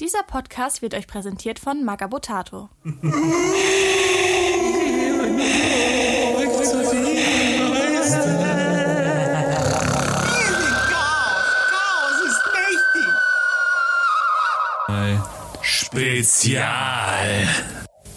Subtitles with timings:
[0.00, 2.70] Dieser Podcast wird euch präsentiert von Magabotato.
[15.60, 17.46] Spezial.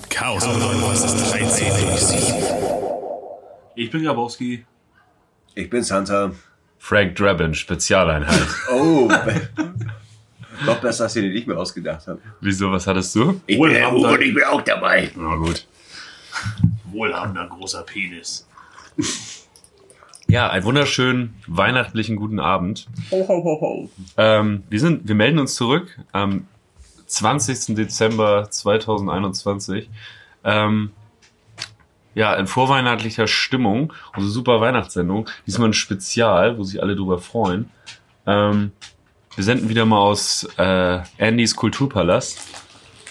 [0.09, 2.43] Chaos was ist 13 durch 7.
[3.75, 4.65] Ich bin Grabowski.
[5.55, 6.31] Ich bin Santa.
[6.77, 8.47] Frank Drabin, Spezialeinheit.
[8.71, 9.09] Oh,
[10.65, 12.19] noch besser, als ich den nicht mehr ausgedacht habe.
[12.41, 13.41] Wieso, was hattest du?
[13.47, 15.11] Ich bin- bin, oh, ich bin auch dabei.
[15.15, 15.65] Na gut.
[16.91, 18.47] Wohlhabender großer Penis.
[20.27, 22.87] Ja, einen wunderschönen weihnachtlichen guten Abend.
[24.17, 26.47] Ähm, wir, sind, wir melden uns zurück am
[27.07, 27.75] 20.
[27.75, 29.89] Dezember 2021.
[30.43, 30.91] Ähm,
[32.15, 33.93] ja, in vorweihnachtlicher Stimmung.
[34.15, 35.29] Unsere super Weihnachtssendung.
[35.45, 37.69] Diesmal ein Spezial, wo sich alle drüber freuen.
[38.25, 38.71] Ähm,
[39.35, 42.39] wir senden wieder mal aus äh, Andys Kulturpalast.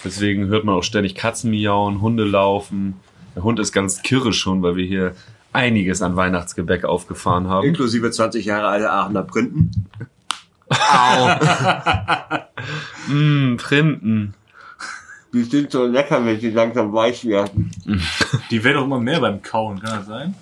[0.03, 2.99] Deswegen hört man auch ständig Katzen miauen, Hunde laufen.
[3.35, 5.15] Der Hund ist ganz kirre schon, weil wir hier
[5.53, 7.67] einiges an Weihnachtsgebäck aufgefahren haben.
[7.67, 9.71] Inklusive 20 Jahre alte Aachener Printen.
[13.07, 14.33] Mm, Printen.
[15.33, 17.69] Die sind so lecker, wenn sie langsam weich werden.
[18.49, 20.35] Die werden auch immer mehr beim Kauen, kann das sein?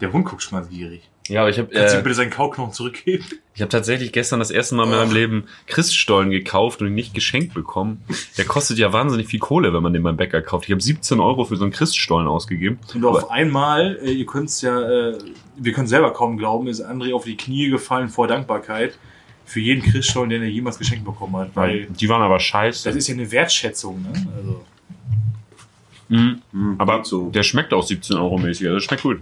[0.00, 1.02] Der Hund guckt schon mal gierig.
[1.28, 3.24] Ja, aber ich habe Kannst du äh, bitte seinen Kauknochen zurückgeben?
[3.54, 7.14] ich hab tatsächlich gestern das erste Mal in meinem Leben Christstollen gekauft und ihn nicht
[7.14, 8.02] geschenkt bekommen.
[8.36, 10.64] Der kostet ja wahnsinnig viel Kohle, wenn man den beim Bäcker kauft.
[10.66, 12.78] Ich habe 17 Euro für so einen Christstollen ausgegeben.
[12.94, 15.18] Und auf einmal, äh, ihr könnt es ja, äh,
[15.56, 18.98] wir können selber kaum glauben, ist André auf die Knie gefallen vor Dankbarkeit
[19.44, 21.50] für jeden Christstollen, den er jemals geschenkt bekommen hat.
[21.54, 22.88] Weil Die waren aber scheiße.
[22.88, 24.12] das ist ja eine Wertschätzung, ne?
[24.36, 24.64] Also,
[26.10, 26.40] Mhm.
[26.52, 27.28] Hm, Aber so.
[27.30, 28.66] der schmeckt auch 17 Euro mäßig.
[28.66, 29.20] Also das schmeckt gut.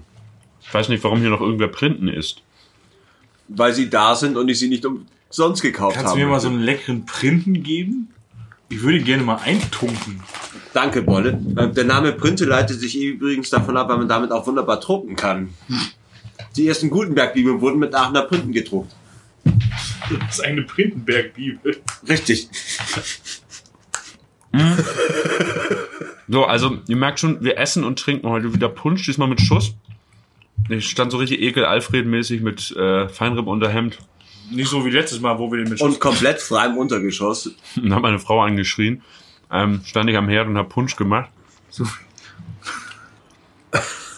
[0.68, 2.42] Ich weiß nicht, warum hier noch irgendwer Printen isst.
[3.48, 6.20] Weil sie da sind und ich sie nicht umsonst gekauft kannst habe.
[6.20, 8.08] du mir mal so einen leckeren Printen geben?
[8.68, 10.20] Ich würde gerne mal eintunken.
[10.72, 11.40] Danke, Bolle.
[11.56, 15.14] Äh, Der Name Printe leitet sich übrigens davon ab, weil man damit auch wunderbar drucken
[15.14, 15.50] kann.
[16.56, 18.92] Die ersten Gutenberg-Bibeln wurden mit Aachener Printen gedruckt.
[19.44, 21.76] Das ist eine Printenberg-Bibel.
[22.08, 22.48] Richtig.
[26.28, 29.74] So, also ihr merkt schon, wir essen und trinken heute wieder Punsch, diesmal mit Schuss.
[30.68, 33.98] Ich stand so richtig ekel Alfred-mäßig mit äh, Feinripp-Unterhemd
[34.50, 37.54] Nicht so wie letztes Mal, wo wir den mit Und komplett frei im Untergeschoss.
[37.76, 39.02] und habe meine Frau angeschrien.
[39.50, 41.30] Ähm, stand ich am Herd und habe Punsch gemacht.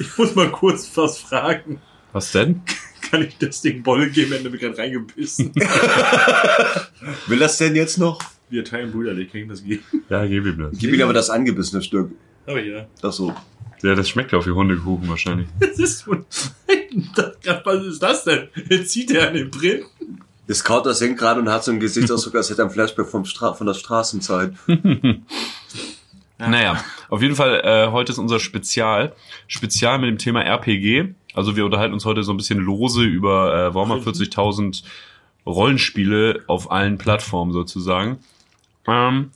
[0.01, 1.81] Ich muss mal kurz was fragen.
[2.13, 2.63] Was denn?
[3.11, 5.53] Kann ich das Ding Bolle geben, wenn du mir gerade reingebissen?
[7.27, 8.21] Will das denn jetzt noch?
[8.51, 9.83] Wir teilen brüderlich, kann ich das geben?
[10.09, 10.79] Ja, gib ihm das.
[10.79, 12.13] Gib ihm aber das angebissene Stück.
[12.47, 12.87] Aber ja.
[13.03, 13.35] Das so.
[13.83, 15.49] Ja, das schmeckt auf wie Hundekuchen wahrscheinlich.
[15.61, 16.17] Das ist so
[17.65, 18.49] Was ist das denn?
[18.69, 19.85] Jetzt zieht er an den Print.
[20.47, 23.07] Das kaut das hängt gerade und hat so einen Gesichtsausdruck, als hätte er ein Flashback
[23.07, 24.55] vom Stra von der Straßenzeit.
[26.39, 29.13] Naja, auf jeden Fall, äh, heute ist unser Spezial.
[29.49, 31.15] Spezial mit dem Thema RPG.
[31.35, 34.85] Also wir unterhalten uns heute so ein bisschen lose über äh, Warhammer 40.000
[35.47, 38.19] Rollenspiele auf allen Plattformen sozusagen.
[38.87, 39.33] Ähm,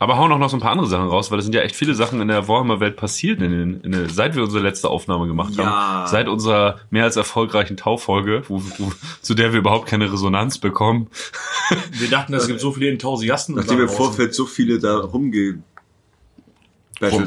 [0.00, 1.76] aber hauen auch noch so ein paar andere Sachen raus, weil es sind ja echt
[1.76, 5.26] viele Sachen in der Warhammer-Welt passiert, in den, in der, seit wir unsere letzte Aufnahme
[5.26, 5.64] gemacht Ja.
[5.66, 6.06] haben.
[6.08, 11.08] Seit unserer mehr als erfolgreichen Taufolge, wo, wo, zu der wir überhaupt keine Resonanz bekommen.
[11.92, 13.54] Wir dachten, es gibt so viele Enthusiasten.
[13.54, 13.90] Nachdem wir im.
[13.90, 15.62] Vorfeld so viele da rumgebettelt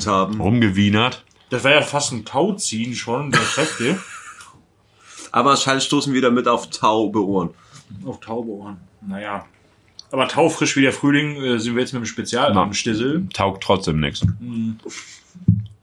[0.08, 0.42] haben.
[0.42, 1.24] Rumgewienert.
[1.52, 4.00] Das war ja fast ein Tauziehen schon, der Kräfte.
[5.32, 7.52] Aber anscheinend stoßen wir damit auf taube Ohren.
[8.04, 8.78] Auf taube Ohren.
[9.02, 9.46] Naja.
[10.14, 12.62] Aber taufrisch wie der Frühling äh, sind wir jetzt mit dem Spezial Na.
[12.62, 13.28] am Stissel.
[13.34, 14.22] Taugt trotzdem nichts.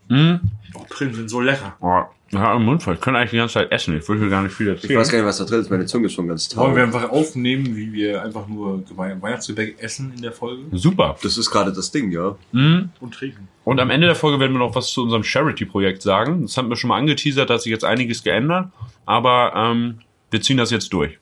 [0.09, 1.77] Oh, Printen sind so lecker.
[1.81, 2.95] Oh, ja, im Mund voll.
[2.95, 3.97] Ich könnte eigentlich die ganze Zeit essen.
[3.97, 5.01] Ich würde gar nicht viel Ich erzählen.
[5.01, 5.71] weiß gar nicht, was da drin ist.
[5.71, 6.77] Meine Zunge ist schon ganz Wollen taub.
[6.77, 11.17] wir einfach aufnehmen, wie wir einfach nur Wei- Weihnachtsgebäck essen in der Folge Super.
[11.25, 12.37] Das ist gerade das Ding, ja.
[12.53, 13.49] und trinken?
[13.65, 16.43] Und am Ende der Folge werden wir noch was zu unserem Charity-Projekt sagen.
[16.43, 18.69] Das haben wir schon mal angeteasert, da hat sich jetzt einiges geändert.
[19.07, 19.99] Aber ähm,
[20.31, 21.19] wir ziehen das jetzt durch.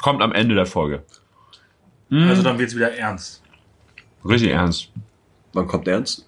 [0.00, 1.02] Kommt am Ende der Folge.
[2.12, 3.42] Also dann wird's wieder ernst.
[4.24, 4.90] Richtig ernst.
[5.52, 6.26] Wann kommt Ernst?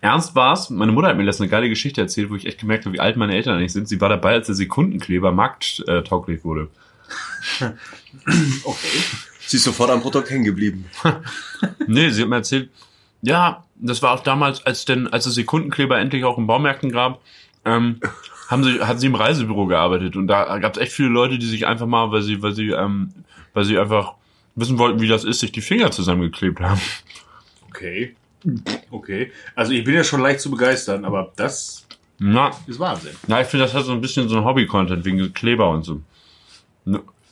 [0.00, 0.70] Ernst war's.
[0.70, 3.00] Meine Mutter hat mir letztens eine geile Geschichte erzählt, wo ich echt gemerkt habe, wie
[3.00, 3.88] alt meine Eltern eigentlich sind.
[3.88, 6.68] Sie war dabei, als der Sekundenkleber markttauglich wurde.
[8.64, 9.02] Okay.
[9.46, 10.86] Sie ist sofort am Produkt hängen geblieben.
[11.86, 12.70] Nee, sie hat mir erzählt,
[13.22, 17.20] ja, das war auch damals, als denn, als es Sekundenkleber endlich auch in Baumärkten gab,
[17.64, 18.00] ähm,
[18.48, 21.46] haben sie, hat sie im Reisebüro gearbeitet und da gab es echt viele Leute, die
[21.46, 23.12] sich einfach mal, weil sie, weil sie, ähm,
[23.52, 24.14] weil sie einfach
[24.56, 26.80] wissen wollten, wie das ist, sich die Finger zusammengeklebt haben.
[27.68, 28.14] Okay.
[28.90, 29.32] Okay.
[29.54, 31.86] Also ich bin ja schon leicht zu begeistern, aber das
[32.18, 33.12] Na, ist Wahnsinn.
[33.26, 36.00] na ich finde, das hat so ein bisschen so ein Hobby-Content wegen Kleber und so.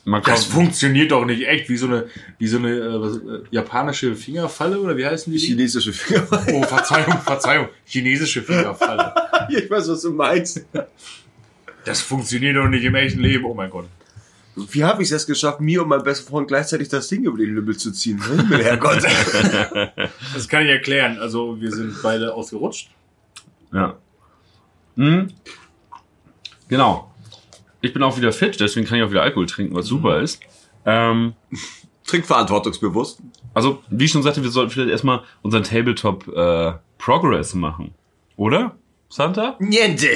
[0.05, 3.43] Man Das funktioniert doch nicht echt wie so eine, wie so eine äh, was, äh,
[3.51, 5.39] japanische Fingerfalle oder wie heißen die?
[5.39, 6.27] Chinesische Finger.
[6.51, 7.69] Oh, Verzeihung, Verzeihung.
[7.85, 9.13] Chinesische Fingerfalle.
[9.49, 10.65] ich weiß, was du meinst.
[11.85, 13.45] Das funktioniert doch nicht im echten Leben.
[13.45, 13.85] Oh mein Gott.
[14.55, 17.55] Wie habe ich es geschafft, mir und meinem besten Freund gleichzeitig das Ding über den
[17.55, 18.21] Lümmel zu ziehen?
[18.23, 19.03] Himmel, Herrgott.
[20.33, 21.17] Das kann ich erklären.
[21.19, 22.89] Also wir sind beide ausgerutscht.
[23.73, 23.95] ja.
[24.95, 25.27] Hm.
[26.67, 27.11] Genau.
[27.81, 30.39] Ich bin auch wieder fit, deswegen kann ich auch wieder Alkohol trinken, was super ist.
[30.85, 31.33] Ähm,
[32.05, 33.19] Trink verantwortungsbewusst.
[33.53, 37.93] also, wie ich schon sagte, wir sollten vielleicht erstmal unseren Tabletop äh, Progress machen.
[38.35, 38.75] Oder?
[39.13, 39.55] Santa?
[39.59, 40.07] Niente.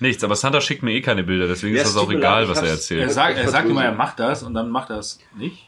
[0.00, 2.48] Nichts, aber Santa schickt mir eh keine Bilder, deswegen Ja, ist das auch egal, leid,
[2.48, 3.02] was er erzählt.
[3.02, 5.66] Er sagt, er sagt immer, er macht das und dann macht er es nicht.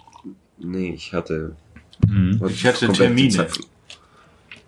[0.57, 1.57] Nee, ich hatte.
[2.49, 3.49] Ich hatte Termine.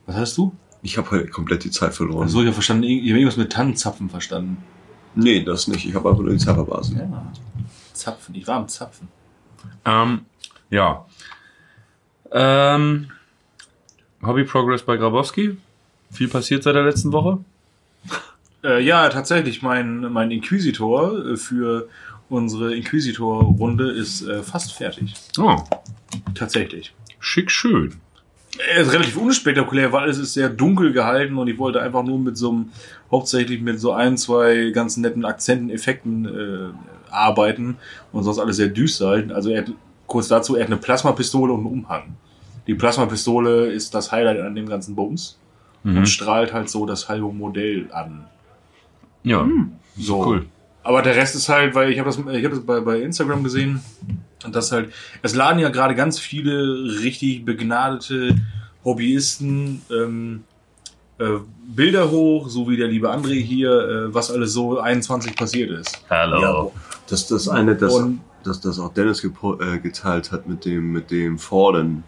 [0.04, 0.54] Was hast du?
[0.82, 2.28] Ich habe heute komplett die Zeit verloren.
[2.28, 4.62] So, ich habe verstanden, ich habe irgendwas mit Tannenzapfen verstanden.
[5.14, 5.86] Nee, das nicht.
[5.86, 6.92] Ich habe einfach nur die verpasst.
[6.92, 7.32] Ja.
[7.94, 8.34] Zapfen.
[8.34, 9.08] Ich war am Zapfen.
[9.86, 10.26] Ähm,
[10.68, 11.06] ja.
[12.30, 13.10] Ähm,
[14.22, 15.56] Hobby Progress bei Grabowski.
[16.10, 17.38] Viel passiert seit der letzten Woche.
[18.64, 21.88] Äh, ja, tatsächlich, mein, mein Inquisitor äh, für
[22.28, 25.14] unsere Inquisitor-Runde ist äh, fast fertig.
[25.38, 25.56] Oh,
[26.34, 26.94] Tatsächlich.
[27.20, 27.94] schick schön.
[28.74, 32.18] Er ist relativ unspektakulär, weil es ist sehr dunkel gehalten und ich wollte einfach nur
[32.18, 32.70] mit so einem,
[33.10, 37.76] hauptsächlich mit so ein, zwei ganz netten Akzenten, Effekten äh, arbeiten
[38.12, 39.30] und sonst alles sehr düster halten.
[39.30, 39.72] Also er hat,
[40.06, 42.16] kurz dazu, er hat eine Plasmapistole und einen Umhang.
[42.66, 45.38] Die Plasmapistole ist das Highlight an dem ganzen Bums
[45.86, 45.98] Mhm.
[45.98, 48.24] und strahlt halt so das halbe Modell an.
[49.22, 49.46] Ja,
[49.96, 50.24] So.
[50.26, 50.46] cool.
[50.82, 53.42] Aber der Rest ist halt, weil ich habe das, ich hab das bei, bei Instagram
[53.42, 53.80] gesehen
[54.44, 54.92] und das halt,
[55.22, 58.36] es laden ja gerade ganz viele richtig begnadete
[58.84, 60.44] Hobbyisten ähm,
[61.18, 61.24] äh,
[61.74, 66.04] Bilder hoch, so wie der liebe André hier, äh, was alles so 21 passiert ist.
[66.10, 66.72] Hallo.
[67.08, 71.10] Das das eine, das, Und- das, das auch Dennis äh, geteilt hat mit dem, mit
[71.10, 72.04] dem Fallen.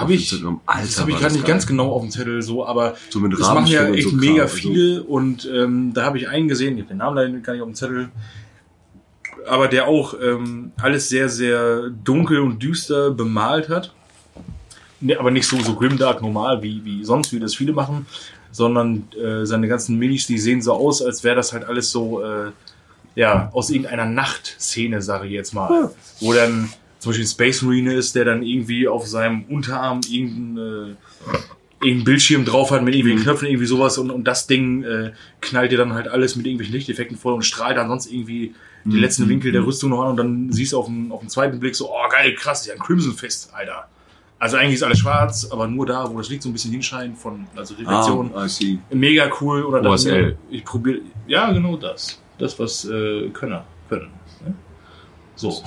[0.00, 0.60] Habe ich, Instagram.
[0.66, 1.52] Alter, das habe ich gerade nicht geil.
[1.52, 4.32] ganz genau auf dem Zettel so, aber So mit das machen ja echt so mega
[4.32, 4.56] Kram, also.
[4.56, 7.62] viele und ähm, da habe ich einen gesehen, ich habe den Namen leider gar nicht
[7.62, 8.08] auf dem Zettel,
[9.46, 13.92] aber der auch ähm, alles sehr, sehr dunkel und düster bemalt hat.
[15.00, 18.06] Ne, aber nicht so, so grimdark normal, wie, wie sonst, wie das viele machen,
[18.50, 22.20] sondern äh, seine ganzen Minis, die sehen so aus, als wäre das halt alles so,
[22.22, 22.50] äh,
[23.14, 25.90] ja, aus irgendeiner Nachtszene, sage ich jetzt mal.
[26.20, 26.68] Wo dann
[26.98, 30.96] zum Beispiel ein Space Marine ist, der dann irgendwie auf seinem Unterarm irgendeinen
[31.80, 35.70] äh, Bildschirm drauf hat mit irgendwelchen Knöpfen, irgendwie sowas und, und das Ding äh, knallt
[35.72, 38.54] dir dann halt alles mit irgendwelchen Lichteffekten voll und strahlt dann sonst irgendwie
[38.84, 41.28] die letzten Winkel der Rüstung noch an und dann siehst du auf den, auf den
[41.28, 43.88] zweiten Blick so, oh geil, krass, ist ja ein Crimson Fist, Alter.
[44.38, 47.18] Also eigentlich ist alles schwarz, aber nur da, wo das Licht so ein bisschen hinscheint,
[47.18, 48.30] von, also Reflexion.
[48.34, 48.78] Ah, I see.
[48.90, 49.64] Mega cool.
[49.64, 50.38] Oder dachte OSL.
[50.50, 52.20] ich probiere, ja genau das.
[52.38, 54.10] Das, was äh, Könner können.
[54.46, 54.54] Ne?
[55.34, 55.50] So.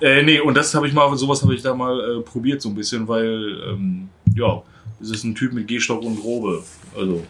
[0.00, 2.68] äh, nee, und das habe ich mal, sowas habe ich da mal äh, probiert so
[2.68, 4.62] ein bisschen, weil, ähm, ja,
[5.00, 6.62] es ist ein Typ mit Gehstock und Robe.
[6.96, 7.22] Also,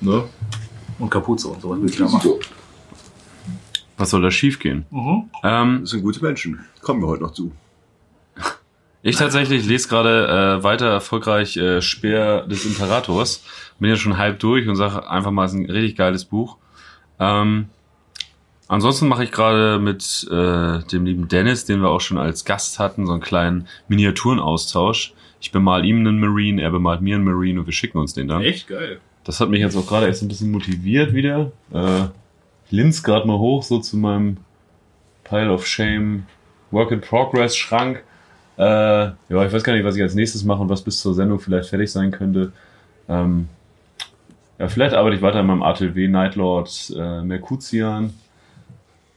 [0.00, 0.24] ne?
[0.98, 2.30] Und Kapuze und sowas will ich da machen.
[3.96, 4.86] Was soll da schiefgehen?
[4.90, 5.30] Mhm.
[5.42, 6.64] Ähm, Das sind gute Menschen.
[6.80, 7.52] Kommen wir heute noch zu.
[9.02, 13.42] ich tatsächlich lese gerade äh, weiter erfolgreich äh, Speer des Imperators.
[13.78, 16.56] Bin ja schon halb durch und sage einfach mal, es ist ein richtig geiles Buch.
[17.20, 17.66] Ähm,
[18.68, 22.78] ansonsten mache ich gerade mit äh, dem lieben Dennis, den wir auch schon als Gast
[22.78, 25.14] hatten, so einen kleinen Miniaturenaustausch.
[25.40, 28.28] Ich bemal ihm einen Marine, er bemalt mir einen Marine und wir schicken uns den
[28.28, 28.42] dann.
[28.42, 29.00] Echt geil.
[29.24, 31.52] Das hat mich jetzt auch gerade erst ein bisschen motiviert wieder.
[31.72, 32.04] Äh,
[32.66, 34.38] ich linz gerade mal hoch, so zu meinem
[35.24, 36.24] Pile of Shame
[36.70, 38.02] Work in Progress Schrank.
[38.56, 41.14] Äh, ja, ich weiß gar nicht, was ich als nächstes mache und was bis zur
[41.14, 42.52] Sendung vielleicht fertig sein könnte.
[43.08, 43.48] Ähm,
[44.58, 48.14] ja, vielleicht arbeite ich weiter in meinem ATW Nightlord äh, Mercutian.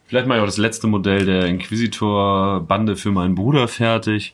[0.07, 4.33] Vielleicht mache ich auch das letzte Modell der Inquisitor-Bande für meinen Bruder fertig.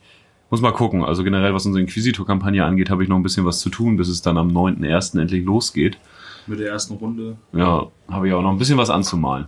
[0.51, 1.03] Muss mal gucken.
[1.03, 4.07] Also generell, was unsere Inquisitor-Kampagne angeht, habe ich noch ein bisschen was zu tun, bis
[4.07, 5.19] es dann am 9.1.
[5.19, 5.97] endlich losgeht.
[6.45, 7.37] Mit der ersten Runde.
[7.53, 9.47] Ja, habe ich auch noch ein bisschen was anzumalen.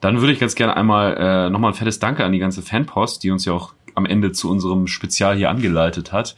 [0.00, 3.22] Dann würde ich ganz gerne einmal äh, nochmal ein fettes Danke an die ganze Fanpost,
[3.22, 6.36] die uns ja auch am Ende zu unserem Spezial hier angeleitet hat.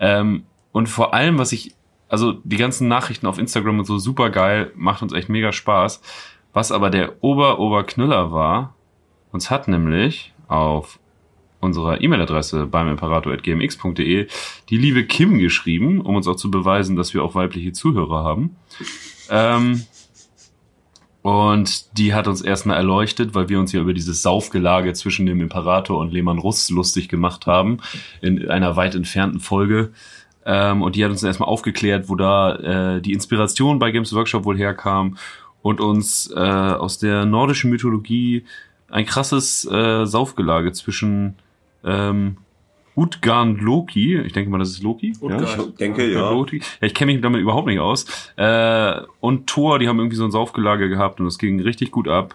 [0.00, 1.74] Ähm, und vor allem, was ich,
[2.08, 6.00] also die ganzen Nachrichten auf Instagram und so super geil, macht uns echt mega Spaß.
[6.52, 8.74] Was aber der Ober-Ober-Knüller war,
[9.32, 10.98] uns hat nämlich auf
[11.60, 14.26] unserer E-Mail-Adresse beim imperator.gmx.de
[14.68, 18.56] die liebe Kim geschrieben, um uns auch zu beweisen, dass wir auch weibliche Zuhörer haben.
[19.28, 19.84] Ähm,
[21.22, 25.40] und die hat uns erstmal erleuchtet, weil wir uns ja über dieses Saufgelage zwischen dem
[25.40, 27.78] Imperator und Lehmann Russ lustig gemacht haben,
[28.22, 29.92] in einer weit entfernten Folge.
[30.46, 32.56] Ähm, und die hat uns erstmal aufgeklärt, wo da
[32.96, 35.18] äh, die Inspiration bei Games Workshop wohl herkam
[35.62, 38.44] und uns äh, aus der nordischen Mythologie
[38.88, 41.36] ein krasses äh, Saufgelage zwischen
[41.84, 42.38] ähm,
[42.96, 44.18] Utgarn und Loki.
[44.18, 45.14] Ich denke mal, das ist Loki.
[45.20, 45.56] Utgard.
[45.56, 45.64] Ja?
[45.64, 46.30] Ich denke, ja.
[46.30, 46.58] Loki.
[46.58, 48.06] Ja, ich kenne mich damit überhaupt nicht aus.
[48.36, 52.08] Äh, und Thor, die haben irgendwie so ein Saufgelage gehabt und es ging richtig gut
[52.08, 52.34] ab.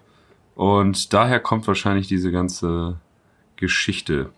[0.55, 2.97] Und daher kommt wahrscheinlich diese ganze
[3.57, 4.29] Geschichte.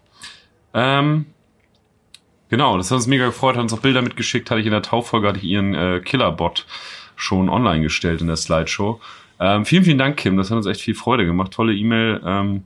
[0.74, 1.25] Ähm,
[2.50, 4.82] genau, das hat uns mega gefreut, hat uns auch Bilder mitgeschickt, hatte ich in der
[4.82, 6.65] Tauffolge, hatte ich ihren äh, Killerbot
[7.17, 9.01] schon online gestellt in der Slideshow.
[9.39, 11.51] Ähm, vielen, vielen Dank, Kim, das hat uns echt viel Freude gemacht.
[11.51, 12.21] Tolle E-Mail.
[12.25, 12.63] Ähm,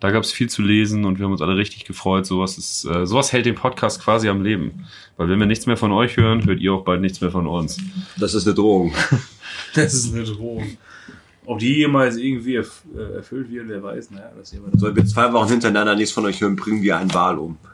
[0.00, 2.26] da gab es viel zu lesen und wir haben uns alle richtig gefreut.
[2.26, 4.86] Sowas ist, äh, sowas hält den Podcast quasi am Leben.
[5.16, 7.46] Weil wenn wir nichts mehr von euch hören, hört ihr auch bald nichts mehr von
[7.46, 7.78] uns.
[8.18, 8.94] Das ist eine Drohung.
[9.74, 10.76] Das ist eine Drohung.
[11.46, 14.10] Ob die jemals irgendwie erf äh, erfüllt wird, wer weiß.
[14.10, 14.80] Naja, das sehen wir dann.
[14.80, 17.58] Sollen wir zwei Wochen hintereinander nichts von euch hören, bringen wir einen Wal um.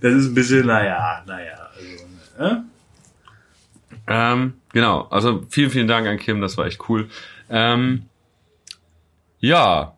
[0.00, 1.70] Das ist ein bisschen, naja, naja.
[2.36, 2.60] Also, äh?
[4.06, 7.08] Ähm, genau, also vielen, vielen Dank an Kim, das war echt cool.
[7.50, 8.02] Ähm,
[9.40, 9.94] ja.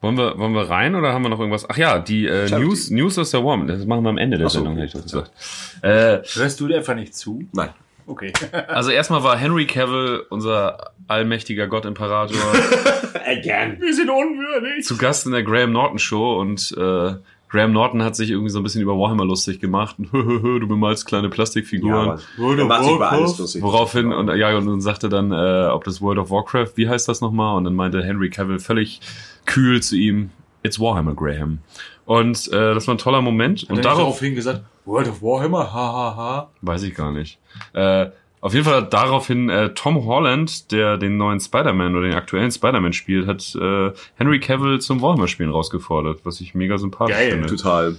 [0.00, 1.68] Wollen wir, wollen wir rein oder haben wir noch irgendwas?
[1.68, 2.48] Ach ja, die äh.
[2.50, 3.66] News, News aus der Warm.
[3.66, 4.82] Das machen wir am Ende der so, Sendung, okay.
[4.82, 5.82] hätte ich doch gesagt.
[5.82, 7.44] Äh, Hörst du dir einfach nicht zu?
[7.52, 7.70] Nein.
[8.06, 8.32] Okay.
[8.68, 12.36] also erstmal war Henry Cavill, unser allmächtiger Gott Imperator,
[13.26, 13.80] Again.
[13.80, 14.84] Wir sind unwürdig.
[14.84, 17.14] zu Gast in der Graham Norton Show und äh,
[17.48, 19.96] Graham Norton hat sich irgendwie so ein bisschen über Warhammer lustig gemacht.
[19.98, 22.18] Und, du bemalst kleine Ja, Plastikfiguren.
[22.38, 23.62] er macht sich bei alles lustig.
[23.62, 27.08] Woraufhin, und ja, und dann sagte dann, äh, ob das World of Warcraft, wie heißt
[27.08, 27.56] das nochmal?
[27.56, 29.00] Und dann meinte Henry Cavill völlig
[29.44, 30.30] kühl zu ihm,
[30.62, 31.58] it's Warhammer, Graham.
[32.04, 33.64] Und äh, das war ein toller Moment.
[33.64, 36.50] Und Und darauf, daraufhin gesagt, World of Warhammer, hahaha.
[36.62, 37.38] weiß ich gar nicht.
[37.72, 38.06] Äh,
[38.46, 42.52] auf jeden Fall hat daraufhin äh, Tom Holland, der den neuen Spider-Man oder den aktuellen
[42.52, 47.32] Spider-Man spielt, hat äh, Henry Cavill zum Warhammer-Spielen rausgefordert, was ich mega sympathisch Geil.
[47.32, 47.48] finde.
[47.48, 47.96] Total.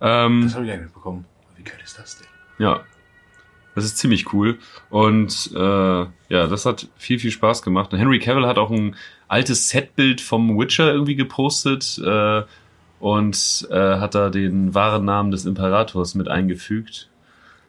[0.00, 1.24] Ähm, Das habe ich gar nicht mitbekommen.
[1.56, 2.28] Wie geil ist das denn?
[2.58, 2.80] Ja.
[3.74, 4.58] Das ist ziemlich cool.
[4.88, 7.92] Und äh, ja, das hat viel, viel Spaß gemacht.
[7.92, 8.94] Und Henry Cavill hat auch ein
[9.26, 12.42] altes Setbild vom Witcher irgendwie gepostet äh,
[13.00, 17.10] und äh, hat da den wahren Namen des Imperators mit eingefügt.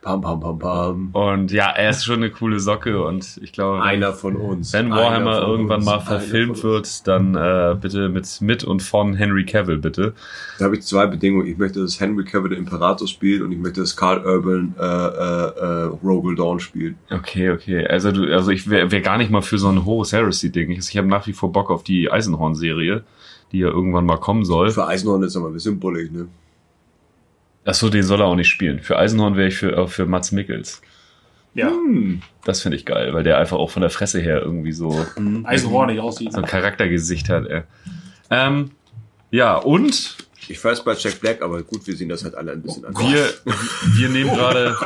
[0.08, 1.10] Pam, pam, pam, pam.
[1.12, 4.72] Und ja, er ist schon eine coole Socke und ich glaube, Einer von uns.
[4.72, 5.86] wenn Warhammer irgendwann uns.
[5.86, 10.14] mal verfilmt wird, dann äh, bitte mit mit und von Henry Cavill, bitte.
[10.60, 11.46] Da habe ich zwei Bedingungen.
[11.46, 14.84] Ich möchte, dass Henry Cavill der Imperator spielt und ich möchte, dass Carl Urban äh,
[14.86, 16.96] äh, äh, Rogel Dawn spielt.
[17.12, 17.86] Okay, okay.
[17.86, 20.72] Also du, also ich wäre wär gar nicht mal für so ein Horus Heresy-Ding.
[20.72, 23.04] Ich, ich habe nach wie vor Bock auf die Eisenhorn-Serie,
[23.52, 24.70] die ja irgendwann mal kommen soll.
[24.72, 26.30] Für Eisenhorn ist aber ein bisschen bullig, ne?
[27.68, 28.80] Achso, den soll er auch nicht spielen.
[28.80, 30.82] Für Eisenhorn wäre ich für, äh, für Mats Mikkels.
[31.54, 31.68] Ja.
[31.68, 32.22] Hm.
[32.46, 35.06] Das finde ich geil, weil der einfach auch von der Fresse her irgendwie so,
[35.44, 36.32] Eisenhornig aussieht.
[36.32, 37.46] so ein Charaktergesicht hat.
[37.48, 37.64] Ey.
[38.30, 38.72] Ähm,
[39.32, 40.16] ja, und
[40.48, 43.04] Ich weiß bei Jack Black, aber gut, wir sehen das halt alle ein bisschen anders.
[43.04, 43.26] wir,
[43.98, 44.78] wir nehmen gerade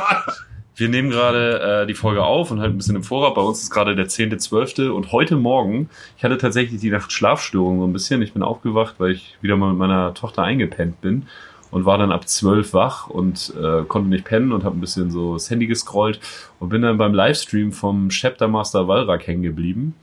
[0.74, 3.34] wir nehmen gerade äh, die Folge auf und halt ein bisschen im Vorrat.
[3.34, 4.88] Bei uns ist gerade der 10.12.
[4.88, 8.22] und heute Morgen, ich hatte tatsächlich die Nacht Schlafstörung so ein bisschen.
[8.22, 11.26] Ich bin aufgewacht, weil ich wieder mal mit meiner Tochter eingepennt bin
[11.72, 15.10] und war dann ab 12 wach und äh, konnte nicht pennen und habe ein bisschen
[15.10, 16.20] so das Handy gescrollt
[16.60, 19.94] und bin dann beim Livestream vom Chapter Master Walrak hängen geblieben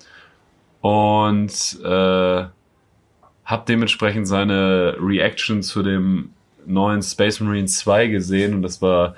[0.81, 2.45] und äh,
[3.45, 6.31] habe dementsprechend seine Reaction zu dem
[6.65, 9.15] neuen Space Marine 2 gesehen und das war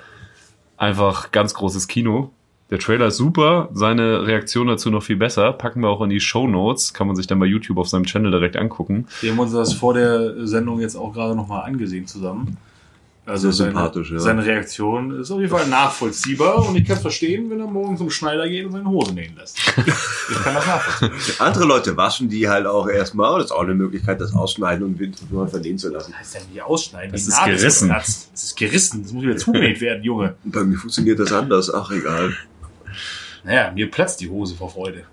[0.76, 2.32] einfach ganz großes Kino.
[2.72, 5.52] Der Trailer ist super, seine Reaktion dazu noch viel besser.
[5.52, 8.06] Packen wir auch in die Show Notes, kann man sich dann bei YouTube auf seinem
[8.06, 9.06] Channel direkt angucken.
[9.20, 12.56] Wir haben uns das vor der Sendung jetzt auch gerade nochmal angesehen zusamben.
[13.26, 14.18] Also Sehr seine, sympathisch, ja.
[14.18, 17.98] seine Reaktion ist auf jeden Fall nachvollziehbar und ich kann es verstehen, wenn er morgen
[17.98, 19.58] zum Schneider geht und seine Hosen nähen lässt.
[19.58, 21.34] ich kann das nachvollziehen.
[21.40, 23.36] Andere Leute waschen die halt auch erstmal.
[23.36, 26.12] Das ist auch eine Möglichkeit, das ausschneiden und wieder verlehen zu lassen.
[26.12, 27.12] Das heißt ja nicht ausschneiden.
[27.12, 27.88] Das die ist Naht gerissen.
[27.88, 28.30] geplatzt.
[28.32, 29.02] Das ist gerissen.
[29.02, 30.36] Das muss wieder zugenäht werden, Junge.
[30.44, 31.72] Bei mir funktioniert das anders.
[31.72, 32.32] Ach, egal.
[33.44, 35.04] Naja, mir platzt die Hose vor Freude.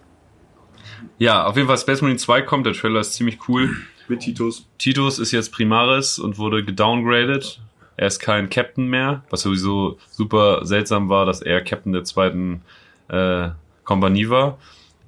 [1.17, 3.75] Ja, auf jeden Fall Space Marine 2 kommt, der Trailer ist ziemlich cool.
[4.07, 4.67] Mit Titus.
[4.77, 7.61] Titus ist jetzt Primaris und wurde gedowngraded.
[7.95, 12.61] Er ist kein Captain mehr, was sowieso super seltsam war, dass er Captain der zweiten
[13.09, 13.49] äh,
[13.83, 14.57] Kompanie war,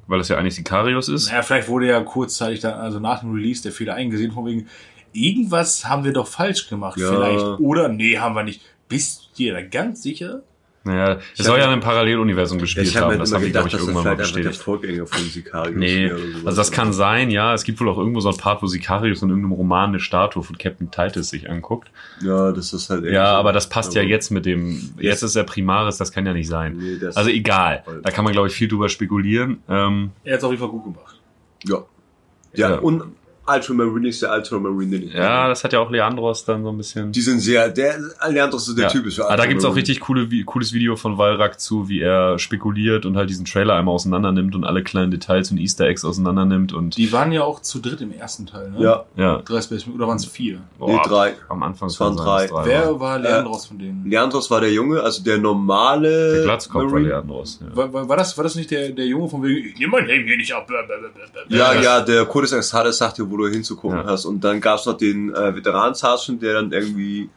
[0.08, 1.30] weil das ja eigentlich Sicarius ist.
[1.30, 4.68] Naja, vielleicht wurde ja kurzzeitig dann, also nach dem Release, der Fehler eingesehen, von wegen,
[5.14, 7.10] irgendwas haben wir doch falsch gemacht, Ja.
[7.10, 7.60] vielleicht.
[7.60, 8.62] Oder, nee, haben wir nicht.
[8.90, 10.42] Bist du dir da ganz sicher?
[10.84, 13.14] Naja, es soll hab- ja in einem Paralleluniversum gespielt Ich habe haben.
[13.14, 14.64] mir Das habe ich, glaube ich, dass das irgendwann mal einfach der bestätigt.
[14.64, 16.12] Vorgänger von Sicarius Nee,
[16.44, 17.54] also das kann sein, ja.
[17.54, 20.42] Es gibt wohl auch irgendwo so ein Part, wo Sicarius in irgendeinem Roman eine Statue
[20.42, 21.92] von Captain Titus sich anguckt.
[22.24, 23.36] Ja, das ist halt Ja, so.
[23.38, 26.34] aber das passt ja Aber- jetzt mit dem, jetzt ist er Primaris, das kann ja
[26.34, 26.78] nicht sein.
[26.78, 29.62] Nee, das- Also egal, da kann man, glaube ich, viel drüber spekulieren.
[29.70, 31.20] Ähm, Er hat es auf jeden Fall gut gemacht.
[31.66, 31.84] Ja.
[32.56, 32.76] Ja, Ja.
[32.80, 33.04] und
[33.54, 35.06] Ultramarine ist der Ultramarine.
[35.06, 37.12] Ja, das hat ja auch Leandros dann so ein bisschen.
[37.12, 38.92] Die sind sehr, der, Leandros ist der ja.
[38.92, 42.02] Typ ist für Aber da gibt's auch richtig coole, cooles Video von Valrak zu, wie
[42.02, 45.86] er spekuliert und halt diesen Trailer einmal auseinander nimmt und alle kleinen Details und Easter
[45.86, 48.82] Eggs auseinander nimmt und Die waren ja auch zu dritt im ersten Teil, ne?
[48.82, 49.38] Ja, ja.
[49.40, 50.62] Drei Space oder waren es vier?
[50.80, 51.34] Nee, drei.
[51.50, 52.48] Am Anfang Es waren drei.
[52.48, 54.06] dass Wer war Leandros von denen?
[54.10, 56.36] Leandros war der Junge, also der normale.
[56.36, 57.10] Der Glatzkopf war Marine.
[57.10, 57.60] Leandros.
[57.62, 57.76] Ja.
[57.76, 60.06] War, war, war, das, war das nicht der, der Junge von wegen, ich nehme mein
[60.06, 60.68] Helm hier nicht ab?
[61.50, 64.06] Ja, Ja, ja, der Codex Exhales sagte, wo du hinzugucken Ja.
[64.06, 64.26] hast.
[64.26, 67.30] Und dann gab's noch den äh, Veteran-Sergeant, der dann irgendwie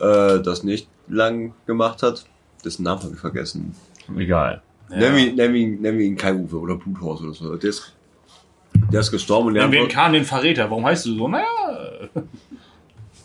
[0.00, 2.24] äh, das nicht lang gemacht hat.
[2.64, 3.74] Dessen Namen habe ich vergessen.
[4.16, 4.62] Egal.
[4.90, 4.96] Ja.
[4.98, 7.56] Nennen, wir, nennen, wir, ihn- nennen wir ihn Kai Uwe oder Bluthaus oder so.
[7.56, 7.92] Der ist,
[8.92, 10.70] der ist gestorben und Nehmen wir den Leandros, Kahn den Verräter.
[10.70, 11.28] Warum heißt du so?
[11.28, 11.44] Naja.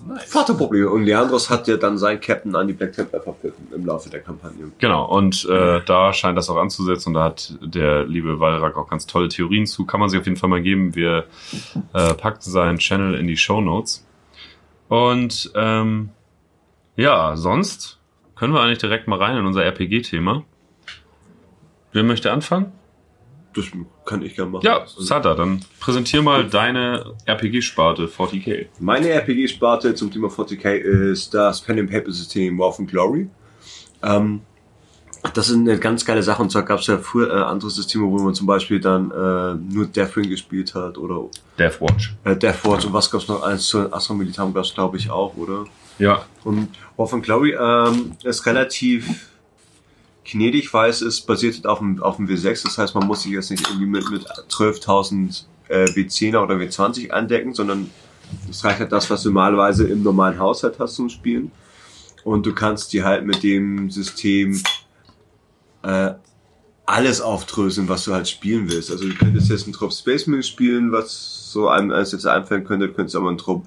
[0.09, 0.25] Nice.
[0.25, 0.89] Vaterprobleme.
[0.89, 4.21] Und Leandros hat ja dann seinen Captain an die Black Templar verpfiffen im Laufe der
[4.21, 4.71] Kampagne.
[4.79, 8.89] Genau, und äh, da scheint das auch anzusetzen und da hat der liebe Valrak auch
[8.89, 9.85] ganz tolle Theorien zu.
[9.85, 10.95] Kann man sich auf jeden Fall mal geben.
[10.95, 11.25] Wir
[11.93, 14.03] äh, packen seinen Channel in die Show Notes.
[14.87, 16.09] Und ähm,
[16.95, 17.99] ja, sonst
[18.35, 20.43] können wir eigentlich direkt mal rein in unser RPG-Thema.
[21.91, 22.71] Wer möchte anfangen?
[23.55, 23.65] Das
[24.05, 24.65] kann ich gerne machen.
[24.65, 28.67] Ja, Also, Santa, dann präsentier mal deine RPG-Sparte 40k.
[28.79, 33.27] Meine RPG-Sparte zum Thema 40k ist das Pen and Paper System War of Glory.
[34.03, 34.41] Ähm,
[35.33, 36.41] das ist eine ganz geile Sache.
[36.41, 39.73] Und zwar gab es ja früher äh, andere Systeme, wo man zum Beispiel dann äh,
[39.73, 41.25] nur Deathwing gespielt hat oder
[41.57, 42.15] Deathwatch.
[42.23, 43.43] äh, Deathwatch und was gab's noch?
[43.43, 45.65] Eins zu Astra Militam gab's glaube ich auch, oder?
[45.97, 46.25] Ja.
[46.45, 49.29] Und War of Glory ähm, ist relativ
[50.31, 52.63] gnädig, weil es ist basiert auf dem, auf dem W6.
[52.63, 57.11] Das heißt, man muss sich jetzt nicht irgendwie mit, mit 12.000 äh, W10er oder W20
[57.11, 57.89] andecken, sondern
[58.49, 61.51] es reicht halt das, was du normalerweise im normalen Haushalt hast zum Spielen.
[62.23, 64.61] Und du kannst dir halt mit dem System
[65.83, 66.11] äh,
[66.85, 68.91] alles aufdröseln, was du halt spielen willst.
[68.91, 72.87] Also du könntest jetzt einen Trupp Space Marine spielen, was so einem jetzt einfallen könnte.
[72.87, 73.65] Du könntest aber einen Trupp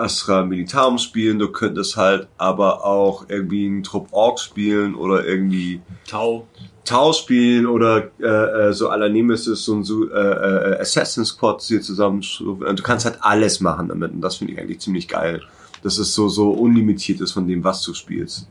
[0.00, 1.38] Astra Militarum spielen.
[1.38, 6.46] Du könntest halt aber auch irgendwie einen Trupp Ork spielen oder irgendwie Tau.
[6.84, 11.80] Tau spielen oder äh, äh, so aller Nemesis und so äh, äh, Assassin's Squad hier
[11.82, 12.24] zusammen.
[12.40, 15.42] Und du kannst halt alles machen damit und das finde ich eigentlich ziemlich geil.
[15.82, 18.48] Dass es so so unlimitiert ist von dem, was du spielst.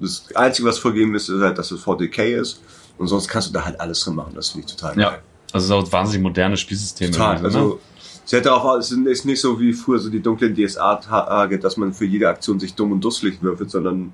[0.00, 2.60] Das Einzige, was vorgegeben ist, ist halt, dass es 40k ist
[2.98, 4.32] und sonst kannst du da halt alles drin machen.
[4.34, 5.10] Das finde ich total Ja.
[5.10, 5.22] geil.
[5.52, 7.12] Also es ist auch ein wahnsinnig modernes Spielsystem.
[7.12, 7.36] Total.
[7.36, 7.74] irgendwie so, ne?
[8.24, 11.92] Sie hätte auch, es ist nicht so wie früher so die dunklen DSA-Tage, dass man
[11.92, 14.12] für jede Aktion sich dumm und dusselig würfelt, sondern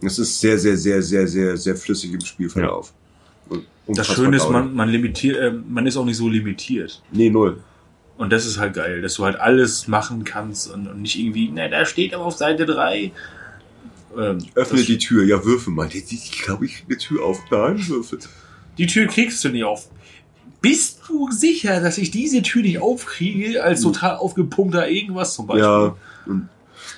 [0.00, 2.92] es ist sehr, sehr, sehr, sehr, sehr, sehr flüssig im Spielverlauf.
[3.86, 7.02] Und Das Schöne ist, man, man limitiert, äh, man ist auch nicht so limitiert.
[7.12, 7.60] Nee, null.
[8.16, 11.50] Und das ist halt geil, dass du halt alles machen kannst und, und nicht irgendwie,
[11.52, 13.10] na, da steht aber auf Seite 3.
[14.16, 15.24] Ähm, Öffne die Tür.
[15.24, 15.88] Ja, würfel mal.
[15.88, 17.40] Die, die, die glaube ich, eine Tür auf.
[17.50, 18.18] Nein, würfel.
[18.78, 19.88] Die Tür kriegst du nicht auf.
[20.62, 25.64] Bist du sicher, dass ich diese Tür nicht aufkriege, als total aufgepumpter irgendwas zum Beispiel?
[25.64, 25.96] Ja.
[26.24, 26.48] Und,